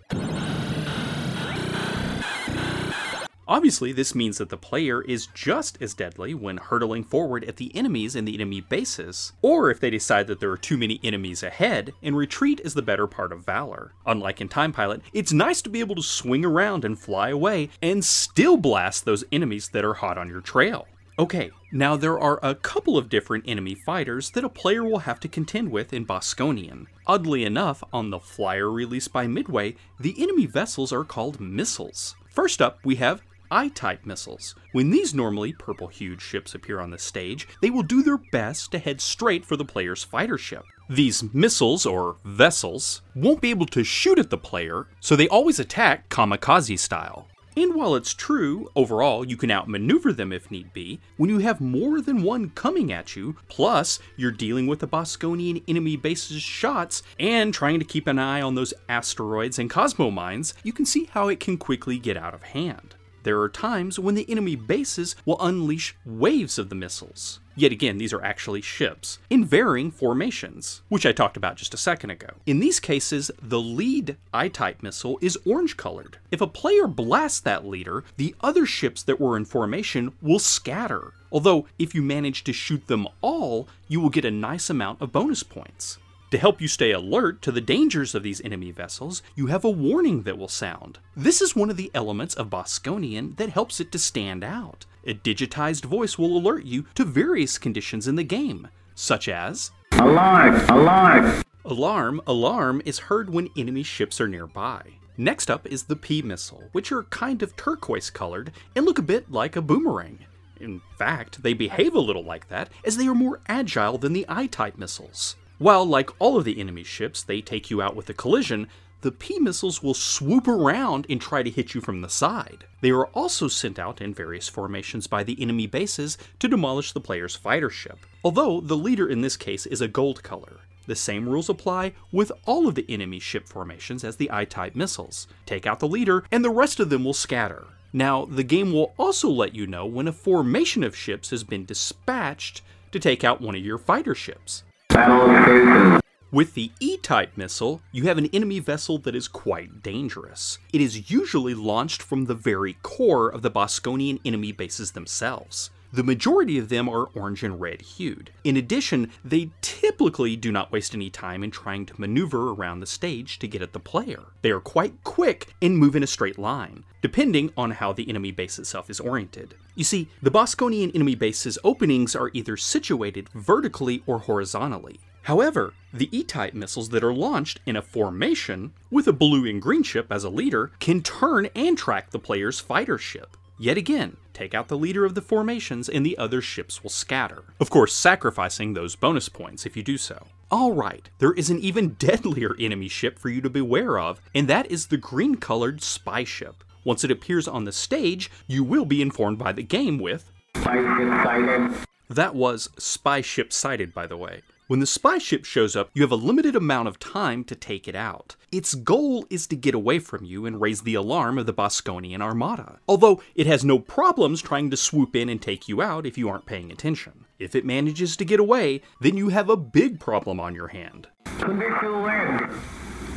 Obviously, 3.48 3.92
this 3.92 4.16
means 4.16 4.40
that 4.40 4.50
the 4.50 4.58
player 4.58 5.04
is 5.04 5.28
just 5.28 5.80
as 5.80 5.94
deadly 5.94 6.34
when 6.34 6.58
hurtling 6.58 7.04
forward 7.04 7.44
at 7.44 7.58
the 7.58 7.76
enemies 7.76 8.16
in 8.16 8.26
the 8.26 8.34
enemy 8.34 8.60
bases, 8.60 9.34
or 9.44 9.70
if 9.70 9.80
they 9.80 9.92
decide 9.92 10.26
that 10.26 10.40
there 10.40 10.50
are 10.50 10.58
too 10.58 10.78
many 10.78 11.00
enemies 11.04 11.44
ahead, 11.44 11.94
and 12.02 12.18
retreat 12.18 12.60
is 12.64 12.74
the 12.74 12.82
better 12.82 13.06
part 13.06 13.32
of 13.32 13.46
valor. 13.46 13.94
Unlike 14.08 14.42
in 14.42 14.50
Time 14.50 14.74
Pilot, 14.74 15.02
it's 15.14 15.32
nice 15.32 15.62
to 15.62 15.70
be 15.70 15.80
able 15.80 15.94
to 15.94 16.02
swing 16.02 16.44
around 16.44 16.84
and 16.84 16.98
fly 16.98 17.30
away 17.30 17.70
and 17.84 18.04
still 18.04 18.58
blast 18.58 19.06
those 19.06 19.24
enemies 19.32 19.70
that 19.70 19.86
are 19.86 19.94
hot 19.94 20.18
on 20.18 20.28
your 20.28 20.42
trail. 20.42 20.88
Okay, 21.18 21.50
now 21.72 21.96
there 21.96 22.20
are 22.20 22.42
a 22.44 22.56
couple 22.56 22.98
of 22.98 23.08
different 23.08 23.46
enemy 23.48 23.74
fighters 23.74 24.32
that 24.32 24.44
a 24.44 24.50
player 24.50 24.84
will 24.84 25.00
have 25.00 25.20
to 25.22 25.30
contend 25.30 25.72
with 25.72 25.94
in 25.94 26.06
Bosconian. 26.06 26.88
Oddly 27.08 27.46
enough, 27.46 27.82
on 27.94 28.10
the 28.10 28.20
flyer 28.20 28.70
released 28.70 29.14
by 29.14 29.26
Midway, 29.26 29.76
the 29.98 30.22
enemy 30.22 30.46
vessels 30.46 30.92
are 30.92 31.06
called 31.06 31.40
missiles. 31.40 32.16
First 32.30 32.62
up, 32.62 32.80
we 32.84 32.96
have 32.96 33.22
I 33.50 33.70
type 33.70 34.06
missiles. 34.06 34.56
When 34.74 34.92
these 34.92 35.14
normally 35.14 35.54
purple 35.54 35.88
hued 35.88 36.22
ships 36.22 36.54
appear 36.54 36.82
on 36.82 36.90
the 36.90 36.98
stage, 36.98 37.48
they 37.62 37.70
will 37.70 37.84
do 37.84 38.04
their 38.04 38.18
best 38.18 38.72
to 38.74 38.80
head 38.80 39.00
straight 39.00 39.46
for 39.46 39.56
the 39.56 39.64
player's 39.64 40.04
fighter 40.04 40.38
ship. 40.38 40.66
These 40.90 41.34
missiles, 41.34 41.86
or 41.86 42.18
vessels, 42.26 43.02
won't 43.16 43.42
be 43.42 43.52
able 43.52 43.68
to 43.68 43.86
shoot 43.86 44.20
at 44.20 44.30
the 44.30 44.38
player, 44.38 44.88
so 45.00 45.16
they 45.16 45.30
always 45.30 45.60
attack 45.60 46.10
kamikaze 46.10 46.78
style. 46.78 47.28
And 47.58 47.74
while 47.74 47.96
it's 47.96 48.14
true, 48.14 48.70
overall, 48.76 49.26
you 49.26 49.38
can 49.38 49.50
outmaneuver 49.50 50.12
them 50.12 50.34
if 50.34 50.52
need 50.52 50.74
be, 50.74 51.00
when 51.16 51.30
you 51.30 51.40
have 51.40 51.62
more 51.62 52.02
than 52.02 52.22
one 52.22 52.50
coming 52.50 52.92
at 52.92 53.16
you, 53.16 53.38
plus 53.48 54.00
you're 54.18 54.32
dealing 54.32 54.68
with 54.68 54.80
the 54.80 54.88
Bosconian 54.88 55.64
enemy 55.68 55.96
base's 55.96 56.42
shots 56.42 57.02
and 57.18 57.54
trying 57.54 57.80
to 57.80 57.86
keep 57.86 58.08
an 58.08 58.20
eye 58.20 58.42
on 58.42 58.56
those 58.56 58.74
asteroids 58.90 59.58
and 59.58 59.70
cosmo 59.70 60.12
mines, 60.12 60.54
you 60.64 60.74
can 60.74 60.86
see 60.86 61.06
how 61.06 61.30
it 61.30 61.40
can 61.40 61.58
quickly 61.58 61.98
get 61.98 62.18
out 62.18 62.34
of 62.34 62.44
hand. 62.44 62.96
There 63.24 63.40
are 63.40 63.50
times 63.50 63.98
when 63.98 64.16
the 64.16 64.30
enemy 64.30 64.56
bases 64.56 65.16
will 65.26 65.42
unleash 65.42 65.96
waves 66.06 66.60
of 66.60 66.70
the 66.70 66.76
missiles. 66.76 67.40
Yet 67.56 67.72
again, 67.72 67.98
these 67.98 68.12
are 68.12 68.22
actually 68.22 68.62
ships, 68.62 69.20
in 69.30 69.46
varying 69.46 69.90
formations, 69.92 70.82
which 70.90 71.06
I 71.06 71.14
talked 71.14 71.38
about 71.38 71.56
just 71.56 71.74
a 71.74 71.78
second 71.78 72.10
ago. 72.10 72.28
In 72.46 72.60
these 72.60 72.82
cases, 72.82 73.32
the 73.42 73.62
lead 73.62 74.18
I 74.34 74.50
type 74.50 74.84
missile 74.84 75.18
is 75.22 75.38
orange 75.46 75.78
colored. 75.78 76.18
If 76.32 76.42
a 76.42 76.48
player 76.48 76.88
blasts 76.88 77.40
that 77.42 77.66
leader, 77.66 78.04
the 78.18 78.36
other 78.42 78.66
ships 78.66 79.04
that 79.04 79.20
were 79.20 79.38
in 79.38 79.46
formation 79.46 80.12
will 80.22 80.40
scatter. 80.40 81.14
Although, 81.32 81.68
if 81.80 81.96
you 81.96 82.02
manage 82.02 82.44
to 82.44 82.54
shoot 82.54 82.88
them 82.88 83.08
all, 83.22 83.68
you 83.88 84.02
will 84.02 84.10
get 84.10 84.26
a 84.26 84.32
nice 84.32 84.70
amount 84.70 85.02
of 85.02 85.12
bonus 85.14 85.44
points. 85.44 85.98
To 86.32 86.38
help 86.38 86.60
you 86.60 86.68
stay 86.68 86.92
alert 86.92 87.42
to 87.44 87.52
the 87.52 87.62
dangers 87.62 88.14
of 88.14 88.24
these 88.24 88.42
enemy 88.42 88.72
vessels, 88.72 89.22
you 89.36 89.48
have 89.48 89.64
a 89.64 89.70
warning 89.70 90.24
that 90.24 90.38
will 90.38 90.50
sound. 90.50 91.00
This 91.16 91.42
is 91.42 91.56
one 91.56 91.70
of 91.70 91.78
the 91.78 91.92
elements 91.94 92.34
of 92.36 92.50
Bosconian 92.50 93.38
that 93.38 93.50
helps 93.50 93.80
it 93.80 93.92
to 93.94 94.00
stand 94.00 94.44
out. 94.44 94.86
A 95.08 95.14
digitized 95.14 95.86
voice 95.86 96.18
will 96.18 96.36
alert 96.36 96.66
you 96.66 96.88
to 96.96 97.06
various 97.06 97.60
conditions 97.60 98.08
in 98.08 98.16
the 98.16 98.24
game, 98.24 98.68
such 98.96 99.30
as 99.30 99.70
Alarm! 99.92 100.56
Alarm! 100.68 101.44
Alarm, 101.64 102.22
alarm 102.26 102.82
is 102.86 102.98
heard 102.98 103.30
when 103.30 103.50
enemy 103.56 103.84
ships 103.84 104.20
are 104.20 104.28
nearby. 104.28 104.82
Next 105.16 105.52
up 105.52 105.68
is 105.68 105.84
the 105.84 105.96
P 105.96 106.24
missile, 106.24 106.70
which 106.72 106.92
are 106.92 107.04
kind 107.04 107.44
of 107.44 107.56
turquoise 107.56 108.10
colored 108.10 108.52
and 108.76 108.84
look 108.84 108.98
a 108.98 109.04
bit 109.04 109.32
like 109.32 109.56
a 109.56 109.62
boomerang. 109.62 110.26
In 110.60 110.82
fact, 110.98 111.44
they 111.44 111.54
behave 111.54 111.94
a 111.94 112.00
little 112.00 112.24
like 112.24 112.50
that, 112.50 112.70
as 112.84 112.98
they 112.98 113.08
are 113.08 113.14
more 113.14 113.42
agile 113.48 114.00
than 114.00 114.14
the 114.14 114.26
I 114.28 114.48
type 114.48 114.76
missiles. 114.76 115.36
While, 115.60 115.86
like 115.86 116.10
all 116.20 116.36
of 116.36 116.46
the 116.46 116.60
enemy 116.60 116.84
ships, 116.84 117.22
they 117.22 117.42
take 117.42 117.70
you 117.70 117.80
out 117.80 117.96
with 117.96 118.10
a 118.10 118.14
collision, 118.14 118.68
the 119.06 119.12
P 119.12 119.38
missiles 119.38 119.84
will 119.84 119.94
swoop 119.94 120.48
around 120.48 121.06
and 121.12 121.22
try 121.22 121.44
to 121.44 121.50
hit 121.52 121.76
you 121.76 121.80
from 121.80 122.02
the 122.02 122.10
side. 122.10 122.66
They 122.82 122.90
are 122.90 123.06
also 123.10 123.48
sent 123.48 123.78
out 123.78 124.02
in 124.02 124.16
various 124.16 124.50
formations 124.50 125.06
by 125.06 125.22
the 125.22 125.40
enemy 125.40 125.68
bases 125.68 126.18
to 126.40 126.48
demolish 126.48 126.92
the 126.92 127.00
player's 127.00 127.36
fighter 127.36 127.70
ship, 127.70 128.00
although 128.24 128.60
the 128.62 128.76
leader 128.76 129.08
in 129.08 129.22
this 129.22 129.38
case 129.38 129.68
is 129.68 129.80
a 129.80 129.88
gold 129.88 130.24
color. 130.24 130.62
The 130.88 130.96
same 130.96 131.30
rules 131.30 131.50
apply 131.50 131.94
with 132.12 132.32
all 132.48 132.68
of 132.68 132.74
the 132.74 132.86
enemy 132.90 133.20
ship 133.20 133.48
formations 133.48 134.04
as 134.04 134.16
the 134.16 134.32
I 134.32 134.44
type 134.44 134.76
missiles. 134.76 135.28
Take 135.46 135.68
out 135.68 135.80
the 135.80 135.88
leader, 135.88 136.24
and 136.32 136.44
the 136.44 136.50
rest 136.50 136.80
of 136.80 136.90
them 136.90 137.04
will 137.04 137.14
scatter. 137.14 137.66
Now, 137.94 138.26
the 138.26 138.44
game 138.44 138.74
will 138.74 138.96
also 138.98 139.30
let 139.30 139.54
you 139.54 139.68
know 139.68 139.86
when 139.86 140.08
a 140.08 140.12
formation 140.12 140.84
of 140.84 140.96
ships 140.96 141.30
has 141.30 141.44
been 141.44 141.66
dispatched 141.66 142.64
to 142.92 143.00
take 143.00 143.24
out 143.24 143.40
one 143.40 143.54
of 143.54 143.64
your 143.64 143.78
fighter 143.78 144.16
ships. 144.16 144.64
Battle. 144.90 146.02
With 146.36 146.54
the 146.54 146.74
E 146.82 146.98
type 146.98 147.38
missile, 147.38 147.82
you 147.94 148.08
have 148.08 148.18
an 148.18 148.30
enemy 148.34 148.60
vessel 148.60 148.98
that 148.98 149.16
is 149.16 149.30
quite 149.30 149.82
dangerous. 149.82 150.60
It 150.74 150.82
is 150.82 151.10
usually 151.10 151.54
launched 151.54 152.02
from 152.02 152.26
the 152.26 152.36
very 152.36 152.74
core 152.84 153.30
of 153.30 153.42
the 153.42 153.50
Bosconian 153.50 154.20
enemy 154.26 154.52
bases 154.52 154.92
themselves. 154.92 155.70
The 155.94 156.04
majority 156.04 156.58
of 156.58 156.68
them 156.68 156.90
are 156.90 157.08
orange 157.16 157.42
and 157.42 157.62
red 157.62 157.82
hued. 157.82 158.32
In 158.44 158.58
addition, 158.58 159.12
they 159.24 159.52
typically 159.62 160.36
do 160.36 160.52
not 160.52 160.74
waste 160.74 160.94
any 160.94 161.10
time 161.10 161.42
in 161.42 161.52
trying 161.52 161.86
to 161.86 162.02
maneuver 162.02 162.50
around 162.50 162.82
the 162.82 162.86
stage 162.86 163.40
to 163.40 163.48
get 163.48 163.62
at 163.62 163.72
the 163.72 163.80
player. 163.80 164.24
They 164.42 164.52
are 164.52 164.60
quite 164.60 165.06
quick 165.06 165.56
and 165.62 165.78
move 165.78 165.96
in 165.96 166.04
a 166.04 166.08
straight 166.08 166.38
line, 166.38 166.84
depending 167.02 167.54
on 167.56 167.72
how 167.72 167.94
the 167.94 168.10
enemy 168.10 168.32
base 168.32 168.60
itself 168.60 168.90
is 168.90 169.00
oriented. 169.00 169.56
You 169.76 169.86
see, 169.86 170.10
the 170.22 170.32
Bosconian 170.32 170.94
enemy 170.94 171.16
base's 171.16 171.58
openings 171.64 172.14
are 172.14 172.32
either 172.34 172.58
situated 172.58 173.30
vertically 173.30 174.04
or 174.06 174.20
horizontally. 174.20 175.00
However, 175.26 175.74
the 175.92 176.16
E 176.16 176.24
type 176.24 176.54
missiles 176.54 176.90
that 176.90 177.04
are 177.04 177.14
launched 177.14 177.60
in 177.66 177.76
a 177.76 177.82
formation, 177.82 178.74
with 178.92 179.08
a 179.08 179.14
blue 179.14 179.50
and 179.50 179.60
green 179.60 179.82
ship 179.82 180.12
as 180.12 180.24
a 180.24 180.30
leader, 180.30 180.72
can 180.80 181.02
turn 181.02 181.48
and 181.56 181.76
track 181.76 182.12
the 182.12 182.20
player's 182.20 182.60
fighter 182.60 183.00
ship. 183.00 183.36
Yet 183.58 183.76
again, 183.76 184.18
take 184.34 184.54
out 184.54 184.68
the 184.68 184.78
leader 184.78 185.04
of 185.04 185.16
the 185.16 185.24
formations 185.24 185.90
and 185.90 186.06
the 186.06 186.16
other 186.20 186.42
ships 186.42 186.84
will 186.84 186.92
scatter. 186.92 187.44
Of 187.60 187.72
course, 187.72 187.92
sacrificing 187.92 188.74
those 188.76 188.96
bonus 188.96 189.28
points 189.28 189.66
if 189.66 189.76
you 189.76 189.82
do 189.82 189.98
so. 189.98 190.28
Alright, 190.52 191.10
there 191.18 191.34
is 191.34 191.50
an 191.50 191.60
even 191.60 191.90
deadlier 192.00 192.56
enemy 192.60 192.88
ship 192.88 193.18
for 193.18 193.30
you 193.30 193.42
to 193.42 193.50
beware 193.50 193.98
of, 193.98 194.22
and 194.36 194.48
that 194.48 194.70
is 194.70 194.88
the 194.88 194.98
green 194.98 195.36
colored 195.36 195.82
spy 195.82 196.24
ship. 196.24 196.64
Once 196.84 197.04
it 197.04 197.10
appears 197.10 197.48
on 197.48 197.64
the 197.64 197.72
stage, 197.72 198.30
you 198.46 198.64
will 198.64 198.86
be 198.86 199.02
informed 199.02 199.40
by 199.40 199.52
the 199.52 199.64
game 199.64 199.98
with 199.98 200.32
Spy 200.56 200.76
sighted. 201.24 201.78
that 202.12 202.36
was 202.36 202.70
spy 202.78 203.22
ship 203.22 203.52
sighted, 203.52 203.92
by 203.92 204.06
the 204.06 204.18
way. 204.18 204.44
When 204.68 204.80
the 204.80 204.88
spy 204.88 205.20
ship 205.20 205.46
shows 205.46 205.76
up, 205.76 205.92
you 205.94 206.02
have 206.02 206.12
a 206.12 206.16
limited 206.16 206.56
amount 206.56 206.88
of 206.88 206.98
time 206.98 207.44
to 207.44 207.56
take 207.56 207.88
it 207.88 207.96
out. 207.96 208.36
Its 208.52 208.74
goal 208.74 209.24
is 209.30 209.46
to 209.48 209.56
get 209.56 209.76
away 209.76 210.00
from 210.00 210.26
you 210.26 210.48
and 210.48 210.60
raise 210.60 210.82
the 210.82 210.96
alarm 210.96 211.38
of 211.38 211.46
the 211.46 211.54
Bosconian 211.54 212.20
armada, 212.20 212.80
although 212.88 213.22
it 213.36 213.46
has 213.46 213.64
no 213.64 213.78
problems 213.78 214.42
trying 214.42 214.72
to 214.72 214.78
swoop 214.78 215.16
in 215.16 215.30
and 215.30 215.40
take 215.40 215.68
you 215.68 215.84
out 215.84 216.08
if 216.08 216.18
you 216.18 216.28
aren't 216.28 216.48
paying 216.48 216.72
attention. 216.72 217.26
If 217.38 217.54
it 217.54 217.64
manages 217.64 218.18
to 218.18 218.26
get 218.26 218.40
away, 218.40 218.82
then 219.02 219.16
you 219.16 219.30
have 219.30 219.52
a 219.52 219.56
big 219.56 220.00
problem 220.00 220.40
on 220.40 220.56
your 220.56 220.70
hand. 220.70 221.10
Condition 221.26 222.02
land. 222.02 222.56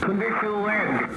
Condition 0.00 0.62
land. 0.62 1.17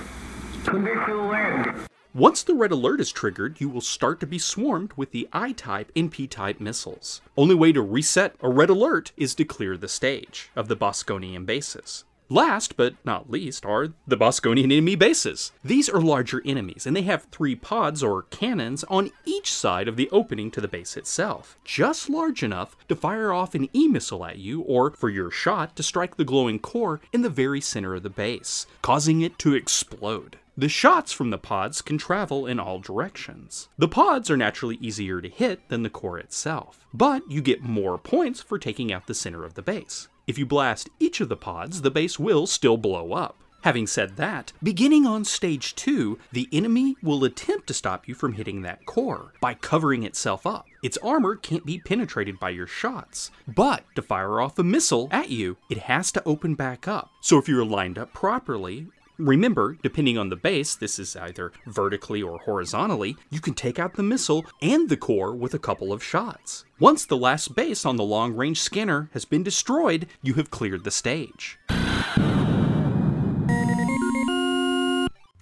Condition 0.64 1.28
land. 1.28 1.91
Once 2.14 2.44
the 2.44 2.54
red 2.54 2.72
alert 2.72 3.00
is 3.00 3.10
triggered, 3.10 3.62
you 3.62 3.70
will 3.70 3.80
start 3.80 4.20
to 4.20 4.28
be 4.28 4.38
swarmed 4.38 4.92
with 4.98 5.12
the 5.12 5.30
I 5.32 5.54
type 5.54 5.90
and 5.96 6.12
P 6.12 6.28
type 6.28 6.60
missiles. 6.60 7.22
Only 7.38 7.56
way 7.56 7.72
to 7.72 7.82
reset 7.82 8.36
a 8.42 8.50
red 8.50 8.70
alert 8.70 9.14
is 9.16 9.34
to 9.36 9.46
clear 9.46 9.78
the 9.78 9.88
stage 9.88 10.52
of 10.54 10.68
the 10.68 10.76
Bosconian 10.76 11.46
bases. 11.46 12.04
Last 12.28 12.76
but 12.76 12.96
not 13.06 13.30
least 13.30 13.66
are 13.66 13.94
the 14.06 14.18
Bosconian 14.18 14.74
enemy 14.74 14.96
bases. 14.96 15.54
These 15.64 15.88
are 15.88 16.02
larger 16.02 16.42
enemies, 16.46 16.86
and 16.86 16.98
they 16.98 17.04
have 17.04 17.28
three 17.32 17.56
pods 17.56 18.04
or 18.04 18.24
cannons 18.24 18.84
on 18.90 19.12
each 19.24 19.54
side 19.54 19.88
of 19.88 19.96
the 19.96 20.10
opening 20.12 20.52
to 20.52 20.60
the 20.60 20.68
base 20.68 20.98
itself, 20.98 21.58
just 21.64 22.10
large 22.10 22.44
enough 22.44 22.76
to 22.90 22.96
fire 22.96 23.32
off 23.32 23.56
an 23.56 23.70
E 23.74 23.88
missile 23.88 24.26
at 24.26 24.38
you 24.38 24.62
or 24.64 24.92
for 24.92 25.10
your 25.10 25.32
shot 25.32 25.78
to 25.78 25.84
strike 25.84 26.18
the 26.18 26.26
glowing 26.26 26.60
core 26.60 27.00
in 27.14 27.22
the 27.22 27.30
very 27.30 27.62
center 27.62 27.96
of 27.96 28.04
the 28.04 28.10
base, 28.10 28.68
causing 28.82 29.22
it 29.22 29.40
to 29.40 29.54
explode. 29.54 30.38
The 30.58 30.68
shots 30.68 31.14
from 31.14 31.30
the 31.30 31.38
pods 31.38 31.82
can 31.82 31.98
travel 31.98 32.46
in 32.46 32.60
all 32.60 32.80
directions. 32.80 33.70
The 33.78 33.88
pods 33.88 34.30
are 34.30 34.36
naturally 34.36 34.78
easier 34.82 35.22
to 35.22 35.30
hit 35.30 35.70
than 35.70 35.84
the 35.84 35.90
core 35.90 36.20
itself, 36.20 36.86
but 36.94 37.24
you 37.32 37.42
get 37.42 37.64
more 37.64 37.98
points 37.98 38.42
for 38.42 38.60
taking 38.60 38.92
out 38.92 39.08
the 39.08 39.14
center 39.14 39.46
of 39.46 39.54
the 39.54 39.62
base. 39.62 40.10
If 40.28 40.38
you 40.38 40.46
blast 40.46 40.90
each 41.00 41.22
of 41.22 41.30
the 41.30 41.38
pods, 41.38 41.82
the 41.82 41.90
base 41.92 42.20
will 42.20 42.48
still 42.48 42.76
blow 42.76 43.14
up. 43.14 43.38
Having 43.64 43.88
said 43.88 44.18
that, 44.18 44.52
beginning 44.62 45.06
on 45.06 45.24
stage 45.24 45.74
2, 45.76 46.18
the 46.32 46.50
enemy 46.52 46.96
will 47.02 47.24
attempt 47.24 47.68
to 47.68 47.74
stop 47.74 48.08
you 48.08 48.16
from 48.16 48.34
hitting 48.34 48.64
that 48.64 48.86
core 48.86 49.34
by 49.40 49.54
covering 49.54 50.04
itself 50.04 50.46
up. 50.46 50.66
Its 50.84 50.98
armor 50.98 51.36
can't 51.36 51.66
be 51.66 51.78
penetrated 51.78 52.40
by 52.40 52.50
your 52.50 52.68
shots, 52.68 53.32
but 53.48 53.84
to 53.96 54.02
fire 54.02 54.42
off 54.42 54.60
a 54.60 54.64
missile 54.64 55.08
at 55.12 55.30
you, 55.30 55.58
it 55.70 55.78
has 55.78 56.12
to 56.12 56.24
open 56.26 56.56
back 56.56 56.88
up. 56.88 57.12
So 57.22 57.38
if 57.38 57.48
you're 57.48 57.64
lined 57.64 58.00
up 58.00 58.14
properly, 58.14 58.88
Remember, 59.22 59.78
depending 59.84 60.18
on 60.18 60.30
the 60.30 60.36
base, 60.36 60.74
this 60.74 60.98
is 60.98 61.16
either 61.16 61.52
vertically 61.68 62.24
or 62.24 62.40
horizontally, 62.40 63.16
you 63.30 63.40
can 63.40 63.54
take 63.54 63.78
out 63.78 63.94
the 63.94 64.02
missile 64.02 64.44
and 64.64 64.90
the 64.90 64.98
core 64.98 65.36
with 65.36 65.54
a 65.54 65.60
couple 65.60 65.94
of 65.94 66.04
shots. 66.04 66.66
Once 66.80 67.06
the 67.06 67.18
last 67.18 67.54
base 67.54 67.86
on 67.86 67.98
the 67.98 68.04
long 68.04 68.36
range 68.36 68.60
scanner 68.60 69.12
has 69.14 69.24
been 69.26 69.44
destroyed, 69.44 70.08
you 70.24 70.34
have 70.34 70.50
cleared 70.50 70.84
the 70.84 70.90
stage. 70.90 71.60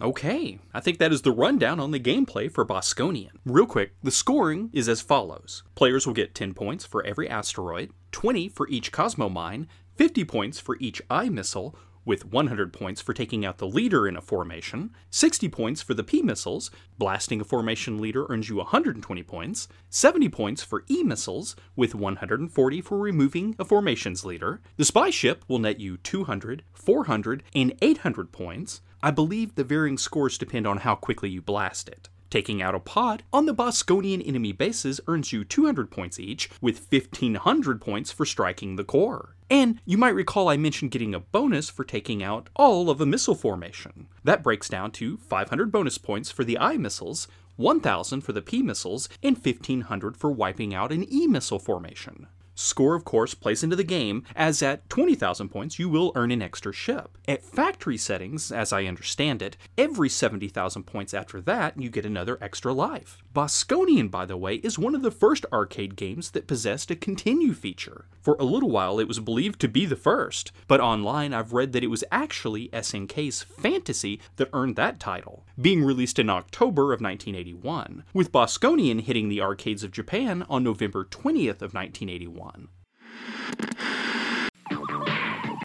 Okay, 0.02 0.60
I 0.74 0.82
think 0.82 0.98
that 0.98 1.14
is 1.14 1.22
the 1.22 1.32
rundown 1.32 1.80
on 1.80 1.92
the 1.92 2.00
gameplay 2.02 2.52
for 2.52 2.66
Bosconian. 2.66 3.32
Real 3.46 3.66
quick, 3.66 3.94
the 4.04 4.12
scoring 4.12 4.70
is 4.74 4.90
as 4.90 5.00
follows 5.00 5.64
Players 5.76 6.06
will 6.06 6.14
get 6.14 6.36
10 6.36 6.54
points 6.54 6.86
for 6.86 7.06
every 7.06 7.30
asteroid, 7.30 7.92
20 8.12 8.50
for 8.50 8.68
each 8.68 8.92
Cosmo 8.92 9.30
mine, 9.30 9.70
50 9.96 10.24
points 10.26 10.60
for 10.60 10.78
each 10.80 11.02
eye 11.10 11.28
missile, 11.28 11.76
with 12.10 12.26
100 12.26 12.74
points 12.74 13.02
for 13.02 13.14
taking 13.14 13.46
out 13.46 13.60
the 13.60 13.68
leader 13.68 14.08
in 14.08 14.18
a 14.18 14.22
formation, 14.22 14.90
60 15.12 15.48
points 15.50 15.84
for 15.84 15.94
the 15.94 16.04
P 16.04 16.24
missiles, 16.24 16.72
blasting 16.98 17.40
a 17.40 17.44
formation 17.44 18.02
leader 18.02 18.26
earns 18.30 18.50
you 18.50 18.56
120 18.56 19.22
points, 19.22 19.68
70 19.92 20.28
points 20.30 20.64
for 20.64 20.84
E 20.90 21.04
missiles, 21.04 21.56
with 21.76 21.94
140 21.94 22.82
for 22.82 22.98
removing 22.98 23.56
a 23.60 23.64
formation's 23.64 24.26
leader. 24.26 24.60
The 24.78 24.86
spy 24.86 25.12
ship 25.12 25.46
will 25.48 25.60
net 25.60 25.80
you 25.80 25.98
200, 25.98 26.64
400, 26.74 27.44
and 27.54 27.76
800 27.80 28.32
points. 28.32 28.82
I 29.04 29.12
believe 29.12 29.54
the 29.54 29.64
varying 29.64 30.00
scores 30.00 30.40
depend 30.40 30.66
on 30.66 30.78
how 30.80 30.96
quickly 30.96 31.30
you 31.30 31.44
blast 31.44 31.88
it. 31.88 32.10
Taking 32.30 32.62
out 32.62 32.76
a 32.76 32.80
pod 32.80 33.24
on 33.34 33.48
the 33.48 33.56
Bosconian 33.56 34.26
enemy 34.26 34.52
bases 34.52 35.02
earns 35.08 35.34
you 35.34 35.44
200 35.44 35.90
points 35.90 36.20
each, 36.20 36.50
with 36.62 36.86
1500 36.92 37.82
points 37.82 38.12
for 38.12 38.26
striking 38.26 38.76
the 38.76 38.84
core. 38.84 39.36
And 39.50 39.82
you 39.84 39.98
might 39.98 40.14
recall 40.14 40.48
I 40.48 40.56
mentioned 40.56 40.92
getting 40.92 41.16
a 41.16 41.20
bonus 41.20 41.70
for 41.70 41.84
taking 41.84 42.22
out 42.22 42.50
all 42.56 42.92
of 42.92 43.02
a 43.02 43.06
missile 43.06 43.34
formation. 43.34 44.08
That 44.24 44.44
breaks 44.44 44.70
down 44.70 44.92
to 44.92 45.18
500 45.18 45.72
bonus 45.72 45.98
points 45.98 46.30
for 46.30 46.44
the 46.44 46.60
I 46.60 46.78
missiles, 46.78 47.28
1000 47.56 48.22
for 48.22 48.32
the 48.32 48.44
P 48.44 48.62
missiles, 48.62 49.10
and 49.24 49.36
1500 49.36 50.16
for 50.16 50.30
wiping 50.30 50.74
out 50.74 50.92
an 50.92 51.12
E 51.12 51.26
missile 51.26 51.58
formation. 51.58 52.28
Score, 52.62 52.94
of 52.94 53.06
course, 53.06 53.34
plays 53.34 53.64
into 53.64 53.78
the 53.78 53.86
game, 53.86 54.26
as 54.36 54.62
at 54.62 54.90
20,000 54.90 55.48
points 55.48 55.80
you 55.80 55.88
will 55.88 56.12
earn 56.14 56.30
an 56.30 56.42
extra 56.42 56.74
ship. 56.74 57.18
At 57.26 57.42
factory 57.42 57.96
settings, 57.96 58.52
as 58.52 58.74
I 58.74 58.84
understand 58.84 59.42
it, 59.42 59.56
every 59.78 60.10
70,000 60.10 60.84
points 60.84 61.14
after 61.14 61.40
that 61.40 61.80
you 61.80 61.90
get 61.90 62.06
another 62.06 62.38
extra 62.42 62.74
life. 62.74 63.24
Bosconian, 63.34 64.12
by 64.12 64.26
the 64.26 64.36
way, 64.36 64.56
is 64.56 64.78
one 64.78 64.94
of 64.94 65.04
the 65.04 65.10
first 65.10 65.46
arcade 65.54 65.96
games 65.96 66.32
that 66.32 66.48
possessed 66.48 66.92
a 66.92 66.98
continue 66.98 67.54
feature. 67.54 68.06
For 68.22 68.36
a 68.40 68.44
little 68.44 68.70
while 68.70 69.00
it 69.00 69.08
was 69.08 69.22
believed 69.22 69.62
to 69.62 69.70
be 69.70 69.86
the 69.86 69.96
first, 69.96 70.52
but 70.68 70.82
online 70.82 71.34
I've 71.34 71.54
read 71.54 71.72
that 71.72 71.84
it 71.84 71.88
was 71.88 72.04
actually 72.12 72.68
SNK's 72.70 73.42
Fantasy 73.42 74.20
that 74.36 74.50
earned 74.52 74.76
that 74.76 75.00
title, 75.00 75.46
being 75.60 75.82
released 75.82 76.20
in 76.20 76.30
October 76.30 76.92
of 76.92 77.00
1981, 77.00 78.04
with 78.14 78.34
Bosconian 78.34 79.00
hitting 79.02 79.30
the 79.30 79.42
arcades 79.42 79.84
of 79.84 79.92
Japan 79.92 80.46
on 80.50 80.62
November 80.64 81.06
20th 81.06 81.62
of 81.62 81.74
1981. 81.74 82.49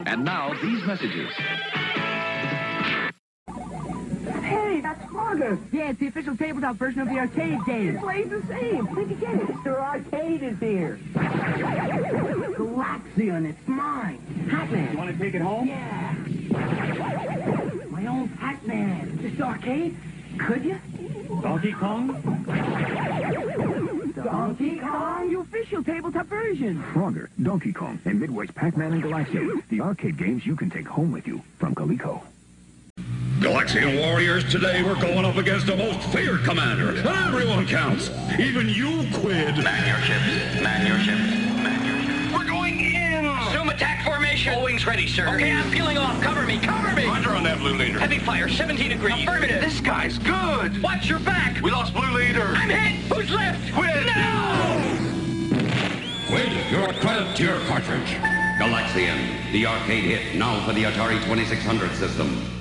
And 0.07 0.23
now, 0.23 0.53
these 0.61 0.83
messages. 0.85 1.29
Hey, 4.43 4.79
that's 4.81 5.03
Frogger. 5.05 5.59
Yeah, 5.73 5.89
it's 5.89 5.99
the 5.99 6.07
official 6.07 6.37
tabletop 6.37 6.75
version 6.77 7.01
of 7.01 7.09
the 7.09 7.17
arcade 7.17 7.65
game. 7.65 7.95
It 7.95 8.01
plays 8.01 8.29
the 8.29 8.41
same. 8.47 8.85
Where'd 8.85 9.09
you 9.09 9.15
get 9.15 9.35
it? 9.35 9.47
Mr. 9.47 9.77
Arcade 9.79 10.43
is 10.43 10.59
here. 10.59 10.99
Galaxian, 12.55 13.49
it's 13.49 13.67
mine. 13.67 14.47
Pac-Man. 14.49 14.91
You 14.91 14.97
want 14.97 15.17
to 15.17 15.23
take 15.23 15.33
it 15.33 15.41
home? 15.41 15.67
Yeah. 15.67 16.15
My 17.89 18.05
own 18.05 18.29
Pac-Man. 18.29 19.17
This 19.21 19.41
arcade? 19.41 19.97
Could 20.37 20.63
you? 20.63 20.79
Donkey 21.41 21.73
Kong? 21.73 22.21
Donkey 24.25 24.79
Kong? 24.79 25.29
The 25.29 25.39
official 25.39 25.83
tabletop 25.83 26.25
version. 26.25 26.83
Frogger, 26.93 27.29
Donkey 27.43 27.71
Kong, 27.71 27.99
and 28.05 28.19
Midway's 28.19 28.49
Pac-Man 28.49 28.93
and 28.93 29.03
Galaxian. 29.03 29.61
The 29.69 29.81
arcade 29.81 30.17
games 30.17 30.47
you 30.47 30.55
can 30.55 30.71
take 30.71 30.87
home 30.87 31.11
with 31.11 31.27
you 31.27 31.43
from 31.59 31.75
Coleco. 31.75 32.23
Galaxian 33.39 33.99
Warriors, 33.99 34.43
today 34.51 34.81
we're 34.81 34.99
going 34.99 35.25
up 35.25 35.35
against 35.35 35.67
the 35.67 35.75
most 35.75 35.99
feared 36.09 36.43
commander. 36.43 36.89
And 36.89 37.07
everyone 37.07 37.67
counts. 37.67 38.09
Even 38.39 38.67
you, 38.67 39.05
Quid. 39.13 39.63
Man 39.63 39.87
your 39.87 39.99
ships. 39.99 40.63
Man 40.63 40.87
your 40.87 40.97
ships. 40.99 41.44
Attack 44.45 44.53
formation. 44.53 44.53
All 44.53 44.63
wings 44.63 44.85
ready, 44.85 45.07
sir. 45.07 45.27
Okay, 45.35 45.51
I'm 45.51 45.71
peeling 45.71 45.97
off. 45.97 46.21
Cover 46.21 46.43
me. 46.43 46.59
Cover 46.59 46.95
me. 46.95 47.05
Roger 47.05 47.31
on 47.31 47.43
that, 47.43 47.59
Blue 47.59 47.75
Leader. 47.75 47.99
Heavy 47.99 48.19
fire, 48.19 48.49
17 48.49 48.89
degrees. 48.89 49.23
Affirmative. 49.23 49.61
This 49.61 49.79
guy's 49.81 50.17
good. 50.17 50.81
Watch 50.81 51.09
your 51.09 51.19
back. 51.19 51.61
We 51.61 51.71
lost 51.71 51.93
Blue 51.93 52.11
Leader. 52.11 52.53
I'm 52.55 52.69
hit. 52.69 53.11
Who's 53.11 53.31
left? 53.31 53.73
Quid. 53.73 54.05
No! 54.05 54.81
Quid, 56.27 56.71
your 56.71 56.93
credit 57.01 57.35
to 57.37 57.43
your 57.43 57.59
cartridge. 57.67 58.17
Galaxian, 58.57 59.51
the 59.51 59.65
arcade 59.65 60.03
hit, 60.05 60.35
now 60.35 60.65
for 60.65 60.73
the 60.73 60.83
Atari 60.83 61.21
2600 61.25 61.91
system. 61.95 62.54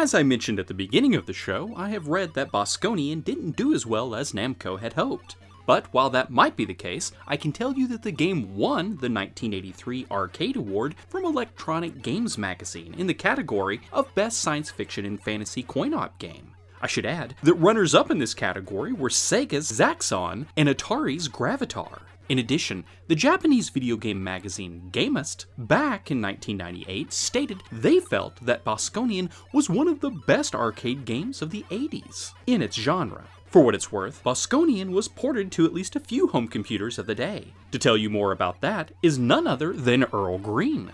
As 0.00 0.14
I 0.14 0.22
mentioned 0.22 0.58
at 0.58 0.66
the 0.66 0.72
beginning 0.72 1.14
of 1.14 1.26
the 1.26 1.34
show, 1.34 1.74
I 1.76 1.90
have 1.90 2.08
read 2.08 2.32
that 2.32 2.50
Bosconian 2.50 3.22
didn't 3.22 3.54
do 3.54 3.74
as 3.74 3.84
well 3.84 4.14
as 4.14 4.32
Namco 4.32 4.80
had 4.80 4.94
hoped. 4.94 5.36
But 5.66 5.92
while 5.92 6.08
that 6.08 6.30
might 6.30 6.56
be 6.56 6.64
the 6.64 6.72
case, 6.72 7.12
I 7.28 7.36
can 7.36 7.52
tell 7.52 7.74
you 7.74 7.86
that 7.88 8.02
the 8.02 8.10
game 8.10 8.56
won 8.56 8.96
the 8.96 9.10
1983 9.10 10.06
Arcade 10.10 10.56
Award 10.56 10.94
from 11.10 11.26
Electronic 11.26 12.00
Games 12.00 12.38
Magazine 12.38 12.94
in 12.96 13.08
the 13.08 13.12
category 13.12 13.82
of 13.92 14.14
Best 14.14 14.38
Science 14.38 14.70
Fiction 14.70 15.04
and 15.04 15.22
Fantasy 15.22 15.62
Coin 15.62 15.92
Op 15.92 16.18
Game. 16.18 16.54
I 16.80 16.86
should 16.86 17.04
add 17.04 17.34
that 17.42 17.52
runners 17.56 17.94
up 17.94 18.10
in 18.10 18.16
this 18.16 18.32
category 18.32 18.94
were 18.94 19.10
Sega's 19.10 19.70
Zaxxon 19.70 20.46
and 20.56 20.70
Atari's 20.70 21.28
Gravitar. 21.28 22.00
In 22.30 22.38
addition, 22.38 22.84
the 23.08 23.16
Japanese 23.16 23.70
video 23.70 23.96
game 23.96 24.22
magazine 24.22 24.88
Gamest, 24.92 25.46
back 25.58 26.12
in 26.12 26.22
1998, 26.22 27.12
stated 27.12 27.60
they 27.72 27.98
felt 27.98 28.36
that 28.46 28.62
Bosconian 28.64 29.32
was 29.52 29.68
one 29.68 29.88
of 29.88 29.98
the 29.98 30.10
best 30.28 30.54
arcade 30.54 31.04
games 31.04 31.42
of 31.42 31.50
the 31.50 31.64
80s 31.70 32.30
in 32.46 32.62
its 32.62 32.76
genre. 32.76 33.24
For 33.46 33.64
what 33.64 33.74
it's 33.74 33.90
worth, 33.90 34.22
Bosconian 34.22 34.90
was 34.90 35.08
ported 35.08 35.50
to 35.50 35.66
at 35.66 35.74
least 35.74 35.96
a 35.96 36.00
few 36.00 36.28
home 36.28 36.46
computers 36.46 37.00
of 37.00 37.08
the 37.08 37.16
day. 37.16 37.52
To 37.72 37.80
tell 37.80 37.96
you 37.96 38.08
more 38.08 38.30
about 38.30 38.60
that 38.60 38.92
is 39.02 39.18
none 39.18 39.48
other 39.48 39.72
than 39.72 40.04
Earl 40.04 40.38
Green. 40.38 40.92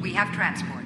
We 0.00 0.14
have 0.14 0.32
transport. 0.32 0.83